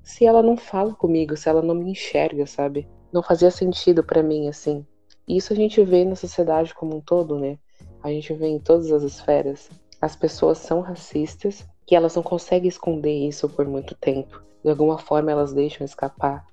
se 0.04 0.26
ela 0.26 0.42
não 0.42 0.56
fala 0.56 0.94
comigo, 0.94 1.36
se 1.36 1.48
ela 1.48 1.62
não 1.62 1.74
me 1.74 1.90
enxerga, 1.90 2.46
sabe? 2.46 2.86
Não 3.10 3.22
fazia 3.22 3.50
sentido 3.50 4.04
para 4.04 4.22
mim, 4.22 4.48
assim. 4.48 4.86
Isso 5.26 5.54
a 5.54 5.56
gente 5.56 5.82
vê 5.82 6.04
na 6.04 6.14
sociedade 6.14 6.74
como 6.74 6.96
um 6.96 7.00
todo, 7.00 7.38
né? 7.38 7.58
A 8.02 8.10
gente 8.10 8.34
vê 8.34 8.48
em 8.48 8.58
todas 8.58 8.92
as 8.92 9.02
esferas. 9.02 9.70
As 10.00 10.14
pessoas 10.14 10.58
são 10.58 10.82
racistas 10.82 11.66
e 11.90 11.96
elas 11.96 12.14
não 12.14 12.22
conseguem 12.22 12.68
esconder 12.68 13.26
isso 13.26 13.48
por 13.48 13.66
muito 13.66 13.94
tempo. 13.94 14.42
De 14.62 14.68
alguma 14.68 14.98
forma 14.98 15.30
elas 15.30 15.54
deixam 15.54 15.84
escapar. 15.84 16.46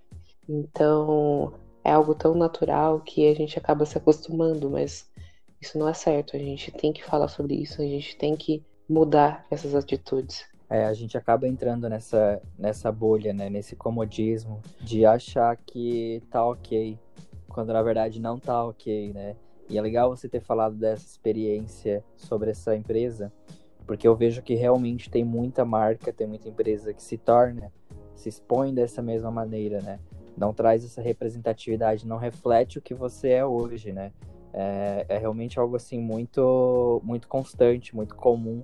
Então, 0.48 1.54
é 1.84 1.92
algo 1.92 2.16
tão 2.16 2.34
natural 2.34 3.02
que 3.02 3.28
a 3.28 3.36
gente 3.36 3.60
acaba 3.60 3.86
se 3.86 3.98
acostumando, 3.98 4.70
mas 4.70 5.10
isso 5.60 5.78
não 5.78 5.90
é 5.90 5.94
certo. 5.94 6.38
A 6.38 6.40
gente 6.40 6.72
tem 6.72 6.94
que 6.94 7.04
falar 7.04 7.28
sobre 7.28 7.56
isso, 7.56 7.82
a 7.82 7.86
gente 7.86 8.16
tem 8.16 8.36
que 8.38 8.64
mudar 8.88 9.46
essas 9.52 9.76
atitudes. 9.76 10.46
É, 10.72 10.86
a 10.86 10.94
gente 10.94 11.18
acaba 11.18 11.48
entrando 11.48 11.90
nessa, 11.90 12.42
nessa 12.58 12.90
bolha, 12.92 13.34
né? 13.34 13.50
Nesse 13.50 13.76
comodismo 13.76 14.62
de 14.80 15.06
achar 15.06 15.56
que 15.58 16.24
tá 16.32 16.46
ok, 16.46 16.98
quando 17.50 17.74
na 17.74 17.82
verdade 17.82 18.22
não 18.22 18.40
tá 18.40 18.64
ok, 18.64 19.12
né? 19.14 19.36
E 19.70 19.78
é 19.78 19.82
legal 19.82 20.10
você 20.10 20.30
ter 20.30 20.40
falado 20.40 20.76
dessa 20.76 21.06
experiência 21.06 22.04
sobre 22.16 22.52
essa 22.52 22.74
empresa, 22.76 23.34
porque 23.86 24.08
eu 24.08 24.16
vejo 24.16 24.42
que 24.42 24.56
realmente 24.56 25.10
tem 25.10 25.26
muita 25.26 25.66
marca, 25.66 26.14
tem 26.14 26.26
muita 26.26 26.48
empresa 26.48 26.94
que 26.94 27.04
se 27.04 27.18
torna, 27.18 27.72
se 28.16 28.30
expõe 28.30 28.74
dessa 28.74 29.02
mesma 29.02 29.30
maneira, 29.30 29.82
né? 29.82 30.00
não 30.38 30.54
traz 30.54 30.84
essa 30.84 31.02
representatividade, 31.02 32.08
não 32.08 32.18
reflete 32.18 32.78
o 32.78 32.82
que 32.82 32.94
você 32.94 33.30
é 33.30 33.46
hoje, 33.46 33.92
né? 33.92 34.12
É, 34.54 35.06
é 35.08 35.18
realmente 35.18 35.60
algo 35.60 35.76
assim 35.76 36.00
muito, 36.00 37.02
muito 37.04 37.28
constante, 37.28 37.96
muito 37.96 38.16
comum. 38.16 38.62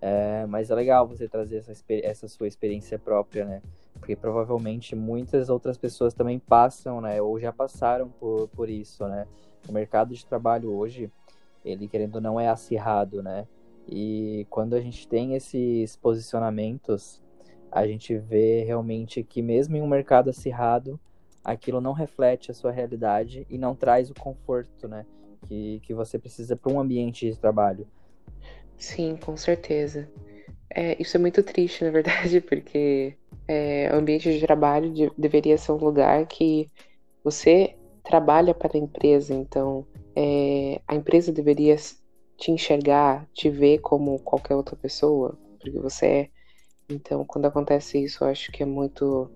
É, 0.00 0.46
mas 0.46 0.70
é 0.70 0.74
legal 0.74 1.06
você 1.06 1.28
trazer 1.28 1.58
essa, 1.58 1.72
essa 1.88 2.28
sua 2.28 2.48
experiência 2.48 2.98
própria, 2.98 3.44
né? 3.44 3.62
Porque 3.94 4.16
provavelmente 4.16 4.96
muitas 4.96 5.50
outras 5.50 5.76
pessoas 5.76 6.14
também 6.14 6.38
passam, 6.38 7.00
né? 7.00 7.20
Ou 7.20 7.38
já 7.38 7.52
passaram 7.52 8.08
por, 8.08 8.48
por 8.48 8.70
isso, 8.70 9.06
né? 9.06 9.26
O 9.68 9.72
mercado 9.72 10.14
de 10.14 10.24
trabalho 10.24 10.72
hoje, 10.72 11.10
ele 11.64 11.86
querendo 11.86 12.16
ou 12.16 12.20
não 12.20 12.40
é 12.40 12.48
acirrado, 12.48 13.22
né? 13.22 13.46
E 13.86 14.46
quando 14.48 14.74
a 14.74 14.80
gente 14.80 15.06
tem 15.06 15.34
esses 15.34 15.96
posicionamentos, 15.96 17.20
a 17.70 17.86
gente 17.86 18.16
vê 18.16 18.64
realmente 18.64 19.22
que 19.22 19.42
mesmo 19.42 19.76
em 19.76 19.82
um 19.82 19.86
mercado 19.86 20.30
acirrado, 20.30 20.98
aquilo 21.44 21.80
não 21.80 21.92
reflete 21.92 22.50
a 22.50 22.54
sua 22.54 22.70
realidade 22.70 23.46
e 23.48 23.56
não 23.56 23.74
traz 23.74 24.10
o 24.10 24.14
conforto, 24.14 24.88
né, 24.88 25.06
que, 25.46 25.80
que 25.80 25.94
você 25.94 26.18
precisa 26.18 26.56
para 26.56 26.72
um 26.72 26.80
ambiente 26.80 27.30
de 27.30 27.38
trabalho. 27.38 27.86
Sim, 28.80 29.16
com 29.16 29.36
certeza. 29.36 30.10
É, 30.74 31.00
isso 31.00 31.16
é 31.16 31.20
muito 31.20 31.42
triste, 31.42 31.84
na 31.84 31.90
verdade, 31.90 32.40
porque 32.42 33.14
é, 33.46 33.90
o 33.92 33.96
ambiente 33.96 34.32
de 34.32 34.40
trabalho 34.40 34.90
de, 34.92 35.12
deveria 35.16 35.58
ser 35.58 35.72
um 35.72 35.76
lugar 35.76 36.26
que 36.26 36.68
você 37.22 37.76
trabalha 38.02 38.54
para 38.54 38.76
a 38.76 38.80
empresa, 38.80 39.34
então 39.34 39.86
é, 40.16 40.80
a 40.88 40.94
empresa 40.94 41.30
deveria 41.30 41.76
te 42.38 42.50
enxergar, 42.50 43.28
te 43.34 43.50
ver 43.50 43.78
como 43.78 44.18
qualquer 44.20 44.54
outra 44.54 44.74
pessoa, 44.74 45.38
porque 45.60 45.78
você 45.78 46.06
é. 46.06 46.28
Então, 46.88 47.24
quando 47.24 47.44
acontece 47.44 48.02
isso, 48.02 48.24
eu 48.24 48.28
acho 48.28 48.50
que 48.50 48.62
é 48.62 48.66
muito 48.66 49.30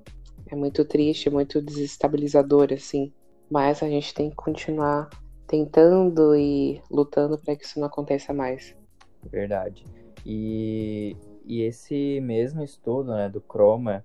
é 0.46 0.56
muito 0.56 0.84
triste, 0.84 1.28
é 1.28 1.32
muito 1.32 1.60
desestabilizador, 1.60 2.72
assim. 2.72 3.12
Mas 3.50 3.82
a 3.82 3.88
gente 3.88 4.12
tem 4.14 4.30
que 4.30 4.36
continuar 4.36 5.08
tentando 5.46 6.34
e 6.34 6.82
lutando 6.90 7.38
para 7.38 7.54
que 7.54 7.64
isso 7.64 7.78
não 7.78 7.86
aconteça 7.86 8.32
mais. 8.32 8.74
Verdade. 9.30 9.84
E, 10.24 11.16
e 11.44 11.62
esse 11.62 12.20
mesmo 12.20 12.62
estudo 12.62 13.12
né, 13.14 13.28
do 13.28 13.40
Chroma, 13.40 14.04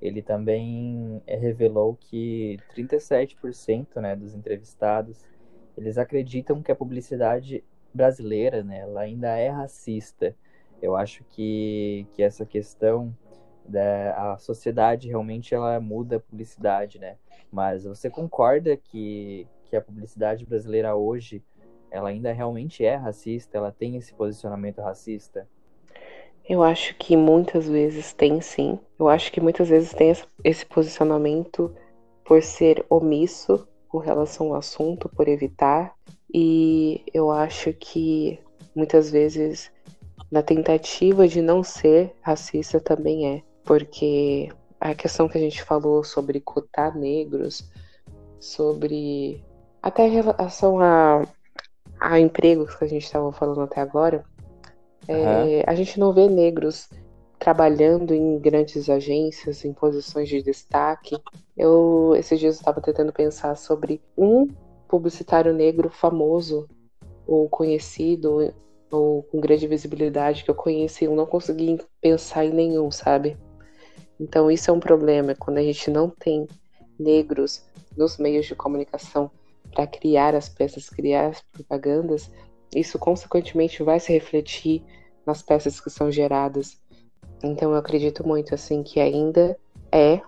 ele 0.00 0.22
também 0.22 1.22
revelou 1.26 1.96
que 1.96 2.58
37% 2.76 4.00
né, 4.00 4.14
dos 4.14 4.34
entrevistados 4.34 5.24
eles 5.76 5.98
acreditam 5.98 6.62
que 6.62 6.72
a 6.72 6.76
publicidade 6.76 7.62
brasileira 7.92 8.62
né, 8.62 8.80
ela 8.80 9.02
ainda 9.02 9.36
é 9.36 9.48
racista. 9.48 10.34
Eu 10.80 10.96
acho 10.96 11.24
que, 11.24 12.06
que 12.12 12.22
essa 12.22 12.46
questão 12.46 13.14
né, 13.68 14.10
a 14.10 14.36
sociedade 14.38 15.08
realmente 15.08 15.54
ela 15.54 15.78
muda 15.80 16.16
a 16.16 16.20
publicidade, 16.20 16.98
né? 16.98 17.16
Mas 17.50 17.84
você 17.84 18.08
concorda 18.08 18.76
que, 18.76 19.46
que 19.64 19.76
a 19.76 19.80
publicidade 19.80 20.46
brasileira 20.46 20.94
hoje 20.94 21.42
ela 21.96 22.10
ainda 22.10 22.32
realmente 22.32 22.84
é 22.84 22.94
racista? 22.94 23.56
Ela 23.56 23.72
tem 23.72 23.96
esse 23.96 24.12
posicionamento 24.14 24.80
racista? 24.80 25.48
Eu 26.48 26.62
acho 26.62 26.94
que 26.96 27.16
muitas 27.16 27.68
vezes 27.68 28.12
tem 28.12 28.40
sim. 28.40 28.78
Eu 28.98 29.08
acho 29.08 29.32
que 29.32 29.40
muitas 29.40 29.68
vezes 29.68 29.92
tem 29.92 30.12
esse 30.44 30.64
posicionamento 30.64 31.74
por 32.24 32.42
ser 32.42 32.84
omisso 32.88 33.66
com 33.88 33.98
relação 33.98 34.48
ao 34.48 34.56
assunto, 34.56 35.08
por 35.08 35.26
evitar. 35.26 35.94
E 36.32 37.02
eu 37.12 37.30
acho 37.30 37.72
que 37.72 38.38
muitas 38.74 39.10
vezes 39.10 39.72
na 40.30 40.42
tentativa 40.42 41.26
de 41.26 41.40
não 41.40 41.62
ser 41.62 42.14
racista 42.20 42.78
também 42.78 43.36
é 43.36 43.42
porque 43.64 44.48
a 44.80 44.94
questão 44.94 45.28
que 45.28 45.38
a 45.38 45.40
gente 45.40 45.62
falou 45.62 46.04
sobre 46.04 46.40
cotar 46.40 46.96
negros, 46.96 47.68
sobre 48.38 49.44
até 49.82 50.06
em 50.06 50.10
relação 50.10 50.80
a, 50.80 51.22
a 52.00 52.18
empregos 52.18 52.74
que 52.74 52.84
a 52.84 52.88
gente 52.88 53.04
estava 53.04 53.32
falando 53.32 53.62
até 53.62 53.80
agora, 53.80 54.24
uhum. 55.08 55.14
é, 55.14 55.64
a 55.66 55.74
gente 55.74 55.98
não 55.98 56.12
vê 56.12 56.28
negros 56.28 56.88
trabalhando 57.38 58.14
em 58.14 58.38
grandes 58.38 58.88
agências, 58.88 59.64
em 59.64 59.72
posições 59.72 60.28
de 60.28 60.42
destaque. 60.42 61.16
Eu 61.56 62.14
esses 62.16 62.38
dias 62.40 62.56
estava 62.56 62.80
tentando 62.80 63.12
pensar 63.12 63.56
sobre 63.56 64.00
um 64.16 64.48
publicitário 64.88 65.52
negro 65.52 65.90
famoso 65.90 66.68
ou 67.26 67.48
conhecido 67.48 68.52
ou 68.90 69.22
com 69.24 69.40
grande 69.40 69.66
visibilidade 69.66 70.44
que 70.44 70.50
eu 70.50 70.54
conheci, 70.54 71.04
eu 71.04 71.14
não 71.14 71.26
consegui 71.26 71.78
pensar 72.00 72.44
em 72.44 72.52
nenhum, 72.52 72.90
sabe? 72.90 73.36
Então, 74.18 74.50
isso 74.50 74.70
é 74.70 74.72
um 74.72 74.80
problema 74.80 75.34
quando 75.34 75.58
a 75.58 75.62
gente 75.62 75.90
não 75.90 76.08
tem 76.08 76.46
negros 76.98 77.64
nos 77.96 78.16
meios 78.16 78.46
de 78.46 78.54
comunicação 78.54 79.30
para 79.76 79.86
criar 79.86 80.34
as 80.34 80.48
peças, 80.48 80.88
criar 80.88 81.26
as 81.26 81.42
propagandas. 81.42 82.30
Isso, 82.74 82.98
consequentemente, 82.98 83.82
vai 83.82 84.00
se 84.00 84.10
refletir 84.10 84.82
nas 85.26 85.42
peças 85.42 85.78
que 85.78 85.90
são 85.90 86.10
geradas. 86.10 86.80
Então, 87.44 87.72
eu 87.72 87.76
acredito 87.76 88.26
muito 88.26 88.54
assim 88.54 88.82
que 88.82 88.98
ainda 88.98 89.54
é, 89.92 90.22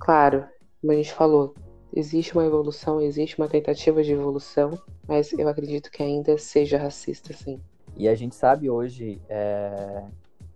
claro, 0.00 0.46
como 0.80 0.94
a 0.94 0.96
gente 0.96 1.12
falou, 1.12 1.54
existe 1.94 2.32
uma 2.32 2.46
evolução, 2.46 2.98
existe 2.98 3.36
uma 3.36 3.46
tentativa 3.46 4.02
de 4.02 4.12
evolução, 4.12 4.72
mas 5.06 5.34
eu 5.34 5.48
acredito 5.48 5.90
que 5.90 6.02
ainda 6.02 6.38
seja 6.38 6.78
racista, 6.78 7.34
sim. 7.34 7.60
E 7.98 8.08
a 8.08 8.14
gente 8.14 8.34
sabe 8.34 8.70
hoje 8.70 9.20
é, 9.28 10.02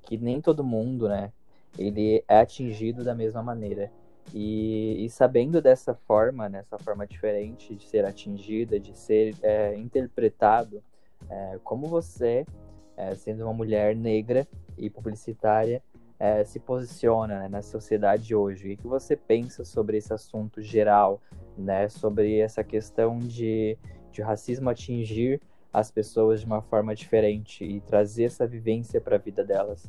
que 0.02 0.16
nem 0.16 0.40
todo 0.40 0.64
mundo, 0.64 1.06
né, 1.06 1.30
ele 1.78 2.24
é 2.26 2.40
atingido 2.40 3.04
da 3.04 3.14
mesma 3.14 3.42
maneira. 3.42 3.92
E, 4.34 5.04
e 5.04 5.10
sabendo 5.10 5.60
dessa 5.60 5.94
forma, 5.94 6.48
nessa 6.48 6.76
né, 6.76 6.84
forma 6.84 7.06
diferente 7.06 7.74
de 7.74 7.84
ser 7.86 8.04
atingida, 8.04 8.78
de 8.78 8.96
ser 8.96 9.34
é, 9.42 9.74
interpretado, 9.76 10.82
é, 11.28 11.58
como 11.64 11.86
você, 11.86 12.46
é, 12.96 13.14
sendo 13.14 13.44
uma 13.44 13.52
mulher 13.52 13.96
negra 13.96 14.46
e 14.76 14.90
publicitária, 14.90 15.82
é, 16.18 16.44
se 16.44 16.58
posiciona 16.58 17.40
né, 17.40 17.48
na 17.48 17.62
sociedade 17.62 18.34
hoje? 18.34 18.72
O 18.72 18.76
que 18.76 18.86
você 18.86 19.16
pensa 19.16 19.64
sobre 19.64 19.96
esse 19.96 20.12
assunto 20.12 20.60
geral, 20.60 21.20
né, 21.56 21.88
sobre 21.88 22.38
essa 22.38 22.64
questão 22.64 23.18
de, 23.18 23.78
de 24.10 24.20
racismo 24.20 24.68
atingir 24.68 25.40
as 25.72 25.90
pessoas 25.90 26.40
de 26.40 26.46
uma 26.46 26.62
forma 26.62 26.94
diferente 26.94 27.64
e 27.64 27.80
trazer 27.80 28.24
essa 28.24 28.46
vivência 28.46 29.00
para 29.00 29.16
a 29.16 29.18
vida 29.18 29.44
delas? 29.44 29.88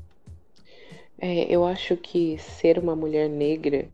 É, 1.21 1.53
eu 1.53 1.65
acho 1.65 1.97
que 1.97 2.37
ser 2.37 2.79
uma 2.79 2.95
mulher 2.95 3.29
negra, 3.29 3.89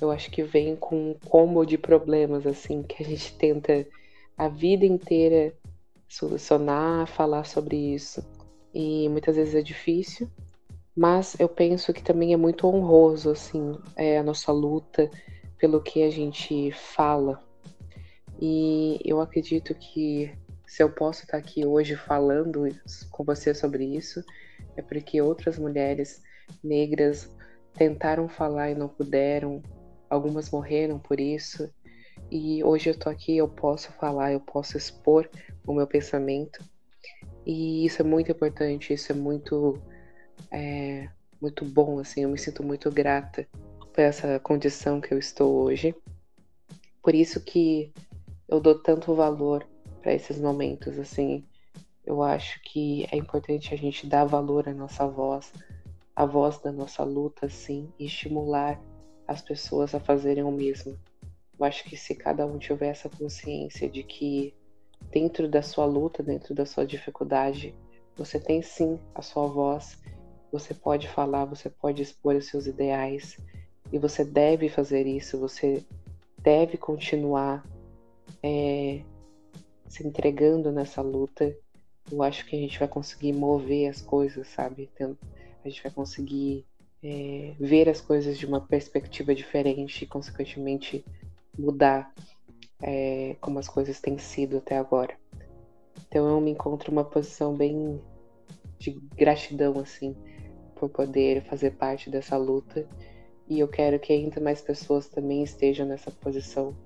eu 0.00 0.10
acho 0.10 0.30
que 0.30 0.42
vem 0.42 0.76
com 0.76 1.10
um 1.10 1.14
combo 1.14 1.64
de 1.64 1.78
problemas, 1.78 2.46
assim, 2.46 2.82
que 2.82 3.02
a 3.02 3.06
gente 3.06 3.34
tenta 3.36 3.86
a 4.36 4.48
vida 4.48 4.84
inteira 4.84 5.54
solucionar, 6.08 7.06
falar 7.06 7.44
sobre 7.44 7.76
isso. 7.94 8.24
E 8.74 9.08
muitas 9.08 9.36
vezes 9.36 9.54
é 9.54 9.62
difícil, 9.62 10.30
mas 10.94 11.38
eu 11.38 11.48
penso 11.48 11.92
que 11.92 12.02
também 12.02 12.32
é 12.32 12.36
muito 12.36 12.66
honroso 12.66 13.30
assim 13.30 13.78
é, 13.96 14.18
a 14.18 14.22
nossa 14.22 14.52
luta 14.52 15.10
pelo 15.58 15.82
que 15.82 16.02
a 16.02 16.10
gente 16.10 16.70
fala. 16.72 17.42
E 18.40 18.98
eu 19.04 19.20
acredito 19.20 19.74
que 19.74 20.30
se 20.66 20.82
eu 20.82 20.90
posso 20.90 21.22
estar 21.22 21.38
aqui 21.38 21.64
hoje 21.64 21.96
falando 21.96 22.68
com 23.10 23.24
você 23.24 23.54
sobre 23.54 23.84
isso, 23.84 24.22
é 24.76 24.82
porque 24.82 25.22
outras 25.22 25.58
mulheres 25.58 26.22
negras 26.62 27.30
tentaram 27.72 28.28
falar 28.28 28.70
e 28.70 28.74
não 28.74 28.88
puderam, 28.88 29.62
algumas 30.08 30.50
morreram 30.50 30.98
por 30.98 31.20
isso. 31.20 31.70
E 32.30 32.62
hoje 32.64 32.90
eu 32.90 32.98
tô 32.98 33.08
aqui, 33.08 33.36
eu 33.36 33.48
posso 33.48 33.92
falar, 33.92 34.32
eu 34.32 34.40
posso 34.40 34.76
expor 34.76 35.28
o 35.66 35.72
meu 35.72 35.86
pensamento. 35.86 36.64
E 37.44 37.84
isso 37.86 38.02
é 38.02 38.04
muito 38.04 38.30
importante, 38.30 38.92
isso 38.92 39.12
é 39.12 39.14
muito 39.14 39.80
é, 40.50 41.08
muito 41.40 41.64
bom, 41.64 41.98
assim, 41.98 42.22
eu 42.22 42.28
me 42.28 42.38
sinto 42.38 42.62
muito 42.62 42.90
grata 42.90 43.46
por 43.92 44.00
essa 44.00 44.38
condição 44.40 45.00
que 45.00 45.12
eu 45.12 45.18
estou 45.18 45.64
hoje. 45.64 45.94
Por 47.02 47.14
isso 47.14 47.40
que 47.40 47.92
eu 48.48 48.60
dou 48.60 48.80
tanto 48.82 49.14
valor 49.14 49.66
para 50.02 50.14
esses 50.14 50.38
momentos, 50.38 50.98
assim. 50.98 51.44
Eu 52.04 52.22
acho 52.22 52.60
que 52.62 53.06
é 53.10 53.16
importante 53.16 53.74
a 53.74 53.76
gente 53.76 54.06
dar 54.06 54.24
valor 54.24 54.68
à 54.68 54.74
nossa 54.74 55.06
voz, 55.06 55.52
à 56.14 56.24
voz 56.24 56.58
da 56.58 56.70
nossa 56.70 57.02
luta, 57.02 57.46
assim, 57.46 57.92
e 57.98 58.06
estimular 58.06 58.80
as 59.26 59.42
pessoas 59.42 59.94
a 59.94 60.00
fazerem 60.00 60.44
o 60.44 60.50
mesmo. 60.50 60.98
Eu 61.58 61.64
acho 61.64 61.84
que 61.84 61.96
se 61.96 62.14
cada 62.14 62.46
um 62.46 62.58
tiver 62.58 62.88
essa 62.88 63.08
consciência 63.08 63.88
de 63.88 64.02
que 64.02 64.54
dentro 65.10 65.48
da 65.48 65.62
sua 65.62 65.84
luta, 65.84 66.22
dentro 66.22 66.54
da 66.54 66.66
sua 66.66 66.86
dificuldade, 66.86 67.74
você 68.16 68.38
tem 68.38 68.62
sim 68.62 68.98
a 69.14 69.22
sua 69.22 69.46
voz, 69.46 69.98
você 70.50 70.72
pode 70.72 71.08
falar, 71.08 71.44
você 71.44 71.68
pode 71.68 72.02
expor 72.02 72.36
os 72.36 72.46
seus 72.46 72.66
ideais 72.66 73.38
e 73.92 73.98
você 73.98 74.24
deve 74.24 74.68
fazer 74.68 75.06
isso, 75.06 75.38
você 75.38 75.84
deve 76.38 76.76
continuar 76.76 77.64
é, 78.42 79.02
se 79.88 80.06
entregando 80.06 80.70
nessa 80.70 81.02
luta. 81.02 81.56
Eu 82.10 82.22
acho 82.22 82.46
que 82.46 82.56
a 82.56 82.58
gente 82.58 82.78
vai 82.78 82.88
conseguir 82.88 83.32
mover 83.32 83.90
as 83.90 84.00
coisas, 84.00 84.46
sabe? 84.48 84.88
A 85.00 85.68
gente 85.68 85.82
vai 85.82 85.92
conseguir 85.92 86.64
é, 87.02 87.54
ver 87.58 87.88
as 87.88 88.00
coisas 88.00 88.38
de 88.38 88.46
uma 88.46 88.60
perspectiva 88.60 89.34
diferente 89.34 90.02
e, 90.02 90.06
consequentemente, 90.06 91.04
mudar 91.58 92.12
é, 92.82 93.36
como 93.40 93.58
as 93.58 93.68
coisas 93.68 94.00
têm 94.00 94.18
sido 94.18 94.58
até 94.58 94.76
agora. 94.76 95.14
Então 96.08 96.28
eu 96.28 96.40
me 96.40 96.50
encontro 96.50 96.92
uma 96.92 97.04
posição 97.04 97.54
bem 97.54 98.00
de 98.78 98.92
gratidão, 99.16 99.78
assim, 99.78 100.14
por 100.74 100.90
poder 100.90 101.42
fazer 101.44 101.72
parte 101.72 102.10
dessa 102.10 102.36
luta. 102.36 102.86
E 103.48 103.60
eu 103.60 103.68
quero 103.68 103.98
que 103.98 104.12
ainda 104.12 104.40
mais 104.40 104.60
pessoas 104.60 105.08
também 105.08 105.42
estejam 105.42 105.86
nessa 105.86 106.10
posição 106.10 106.76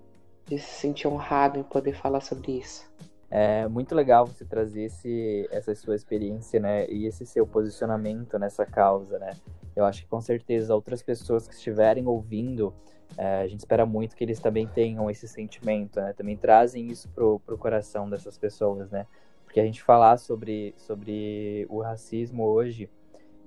de 0.46 0.58
se 0.58 0.80
sentir 0.80 1.08
honrado 1.08 1.58
em 1.58 1.62
poder 1.62 1.94
falar 1.94 2.20
sobre 2.20 2.52
isso. 2.58 2.90
É 3.30 3.68
muito 3.68 3.94
legal 3.94 4.26
você 4.26 4.44
trazer 4.44 4.82
esse, 4.82 5.48
essa 5.52 5.72
sua 5.74 5.94
experiência, 5.94 6.58
né, 6.58 6.88
e 6.90 7.06
esse 7.06 7.24
seu 7.24 7.46
posicionamento 7.46 8.36
nessa 8.38 8.66
causa, 8.66 9.18
né. 9.20 9.36
Eu 9.80 9.86
acho 9.86 10.02
que 10.02 10.08
com 10.08 10.20
certeza 10.20 10.74
outras 10.74 11.02
pessoas 11.02 11.48
que 11.48 11.54
estiverem 11.54 12.06
ouvindo, 12.06 12.74
é, 13.16 13.40
a 13.40 13.46
gente 13.46 13.60
espera 13.60 13.86
muito 13.86 14.14
que 14.14 14.22
eles 14.22 14.38
também 14.38 14.66
tenham 14.66 15.10
esse 15.10 15.26
sentimento, 15.26 16.00
né, 16.00 16.12
também 16.12 16.36
trazem 16.36 16.86
isso 16.88 17.08
pro, 17.08 17.40
pro 17.40 17.56
coração 17.56 18.08
dessas 18.08 18.36
pessoas, 18.36 18.90
né, 18.90 19.06
porque 19.44 19.58
a 19.58 19.64
gente 19.64 19.82
falar 19.82 20.18
sobre, 20.18 20.74
sobre 20.76 21.66
o 21.70 21.80
racismo 21.80 22.44
hoje, 22.44 22.90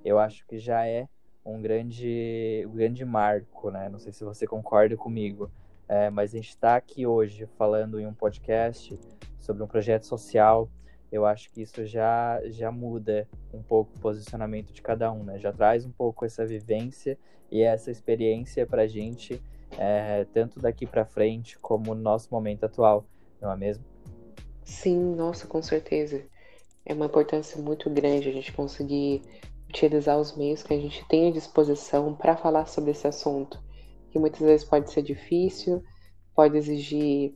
eu 0.04 0.18
acho 0.18 0.44
que 0.46 0.58
já 0.58 0.86
é 0.86 1.08
um 1.44 1.62
grande, 1.62 2.64
um 2.66 2.74
grande 2.74 3.04
marco, 3.04 3.70
né, 3.70 3.88
não 3.88 3.98
sei 3.98 4.12
se 4.12 4.24
você 4.24 4.46
concorda 4.46 4.96
comigo, 4.96 5.50
é, 5.88 6.10
mas 6.10 6.34
a 6.34 6.36
gente 6.36 6.48
está 6.48 6.76
aqui 6.76 7.06
hoje 7.06 7.46
falando 7.56 8.00
em 8.00 8.06
um 8.06 8.14
podcast 8.14 8.98
sobre 9.38 9.62
um 9.62 9.66
projeto 9.66 10.04
social. 10.04 10.68
Eu 11.10 11.24
acho 11.24 11.50
que 11.50 11.62
isso 11.62 11.84
já, 11.86 12.40
já 12.46 12.70
muda 12.72 13.28
um 13.52 13.62
pouco 13.62 13.92
o 13.96 14.00
posicionamento 14.00 14.72
de 14.72 14.82
cada 14.82 15.12
um, 15.12 15.22
né? 15.22 15.38
Já 15.38 15.52
traz 15.52 15.84
um 15.84 15.90
pouco 15.90 16.24
essa 16.24 16.44
vivência 16.44 17.18
e 17.50 17.62
essa 17.62 17.90
experiência 17.90 18.66
para 18.66 18.82
a 18.82 18.86
gente, 18.86 19.40
é, 19.78 20.26
tanto 20.32 20.60
daqui 20.60 20.86
para 20.86 21.04
frente 21.04 21.58
como 21.58 21.94
no 21.94 22.02
nosso 22.02 22.28
momento 22.32 22.64
atual, 22.64 23.04
não 23.40 23.52
é 23.52 23.56
mesmo? 23.56 23.84
Sim, 24.64 25.14
nossa, 25.14 25.46
com 25.46 25.62
certeza. 25.62 26.24
É 26.84 26.92
uma 26.92 27.06
importância 27.06 27.60
muito 27.60 27.88
grande 27.90 28.28
a 28.28 28.32
gente 28.32 28.52
conseguir 28.52 29.22
utilizar 29.68 30.18
os 30.18 30.36
meios 30.36 30.62
que 30.62 30.74
a 30.74 30.78
gente 30.78 31.06
tem 31.08 31.28
à 31.28 31.32
disposição 31.32 32.14
para 32.14 32.36
falar 32.36 32.66
sobre 32.66 32.90
esse 32.90 33.06
assunto 33.06 33.62
que 34.14 34.18
muitas 34.20 34.40
vezes 34.40 34.64
pode 34.64 34.92
ser 34.92 35.02
difícil, 35.02 35.82
pode 36.36 36.56
exigir 36.56 37.34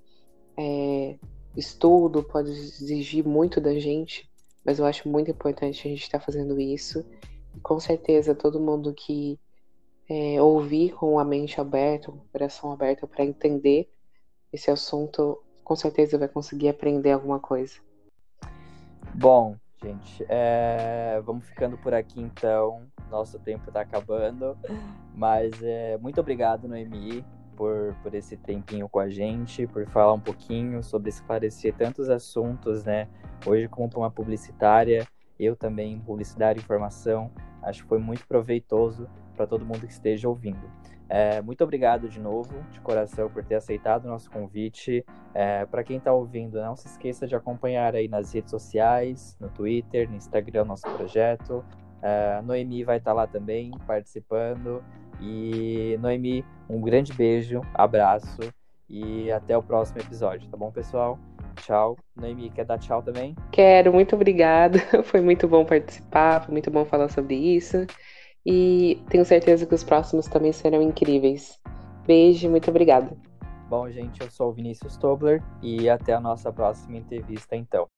é, 0.57 1.19
estudo, 1.59 2.23
pode 2.23 2.51
exigir 2.51 3.27
muito 3.27 3.61
da 3.61 3.79
gente, 3.79 4.31
mas 4.65 4.79
eu 4.79 4.87
acho 4.87 5.09
muito 5.09 5.31
importante 5.31 5.87
a 5.87 5.91
gente 5.91 6.03
estar 6.03 6.19
tá 6.19 6.25
fazendo 6.25 6.61
isso. 6.61 7.05
Com 7.63 7.81
certeza 7.81 8.35
todo 8.35 8.61
mundo 8.61 8.95
que 8.95 9.39
é, 10.09 10.41
ouvir 10.41 10.93
com 10.93 11.19
a 11.19 11.25
mente 11.25 11.61
aberta, 11.61 12.11
com 12.11 12.19
o 12.19 12.29
coração 12.33 12.73
aberto 12.73 13.07
para 13.07 13.25
entender 13.25 13.91
esse 14.53 14.71
assunto, 14.71 15.43
com 15.65 15.77
certeza 15.77 16.17
vai 16.17 16.29
conseguir 16.29 16.69
aprender 16.69 17.13
alguma 17.13 17.39
coisa. 17.39 17.75
Bom, 19.15 19.57
gente, 19.83 20.25
é... 20.29 21.21
vamos 21.25 21.47
ficando 21.47 21.77
por 21.79 21.93
aqui 21.93 22.21
então 22.21 22.87
nosso 23.11 23.39
tempo 23.39 23.69
está 23.69 23.81
acabando. 23.81 24.57
Mas 25.15 25.53
é, 25.63 25.99
muito 25.99 26.21
obrigado, 26.21 26.69
Noemi, 26.69 27.25
por, 27.59 27.93
por 28.05 28.15
esse 28.15 28.37
tempinho 28.37 28.89
com 28.89 29.01
a 29.01 29.09
gente, 29.09 29.67
por 29.67 29.85
falar 29.89 30.15
um 30.15 30.21
pouquinho 30.21 30.81
sobre 30.81 31.09
esclarecer 31.09 31.75
tantos 31.75 32.09
assuntos, 32.09 32.85
né? 32.85 33.09
Hoje, 33.45 33.67
como 33.67 33.91
uma 33.97 34.11
publicitária, 34.11 35.05
eu 35.39 35.57
também, 35.57 35.99
publicidade 35.99 36.61
e 36.61 36.63
informação, 36.63 37.33
acho 37.61 37.83
que 37.83 37.89
foi 37.89 37.99
muito 37.99 38.25
proveitoso 38.29 39.09
para 39.37 39.45
todo 39.45 39.67
mundo 39.67 39.81
que 39.81 39.93
esteja 39.93 40.29
ouvindo. 40.29 40.71
É, 41.09 41.41
muito 41.41 41.65
obrigado 41.65 42.09
de 42.09 42.21
novo, 42.21 42.63
de 42.71 42.81
coração, 42.81 43.29
por 43.29 43.43
ter 43.45 43.57
aceitado 43.57 44.05
o 44.05 44.09
nosso 44.09 44.31
convite. 44.31 45.05
É, 45.35 45.67
para 45.67 45.83
quem 45.83 45.97
está 45.97 46.13
ouvindo, 46.13 46.61
não 46.61 46.77
se 46.77 46.87
esqueça 46.87 47.27
de 47.27 47.35
acompanhar 47.35 47.97
aí 47.97 48.07
nas 48.07 48.33
redes 48.33 48.51
sociais, 48.51 49.37
no 49.41 49.49
Twitter, 49.49 50.09
no 50.09 50.17
Instagram, 50.17 50.65
nosso 50.65 50.89
projeto. 50.97 51.65
Uh, 51.99 52.41
Noemi 52.45 52.85
vai 52.85 52.99
estar 52.99 53.11
tá 53.11 53.15
lá 53.15 53.27
também 53.27 53.73
participando. 53.85 54.85
E 55.21 55.99
Noemi, 56.01 56.45
um 56.69 56.81
grande 56.81 57.13
beijo, 57.13 57.61
abraço 57.75 58.39
e 58.89 59.31
até 59.31 59.57
o 59.57 59.63
próximo 59.63 60.01
episódio, 60.01 60.49
tá 60.49 60.57
bom, 60.57 60.71
pessoal? 60.71 61.19
Tchau. 61.57 61.97
Noemi, 62.17 62.51
quer 62.51 62.65
dar 62.65 62.79
tchau 62.79 63.03
também? 63.03 63.35
Quero, 63.53 63.93
muito 63.93 64.15
obrigada. 64.15 64.79
Foi 65.05 65.21
muito 65.21 65.47
bom 65.47 65.65
participar, 65.65 66.45
foi 66.45 66.53
muito 66.53 66.71
bom 66.71 66.85
falar 66.85 67.09
sobre 67.09 67.35
isso. 67.35 67.87
E 68.47 69.03
tenho 69.11 69.25
certeza 69.25 69.67
que 69.67 69.75
os 69.75 69.85
próximos 69.85 70.27
também 70.27 70.53
serão 70.53 70.81
incríveis. 70.81 71.59
Beijo, 72.07 72.49
muito 72.49 72.71
obrigada. 72.71 73.15
Bom, 73.69 73.91
gente, 73.91 74.23
eu 74.23 74.31
sou 74.31 74.49
o 74.49 74.53
Vinícius 74.53 74.97
Tobler 74.97 75.43
e 75.61 75.91
até 75.91 76.15
a 76.15 76.21
nossa 76.21 76.51
próxima 76.51 76.97
entrevista, 76.97 77.55
então. 77.55 77.87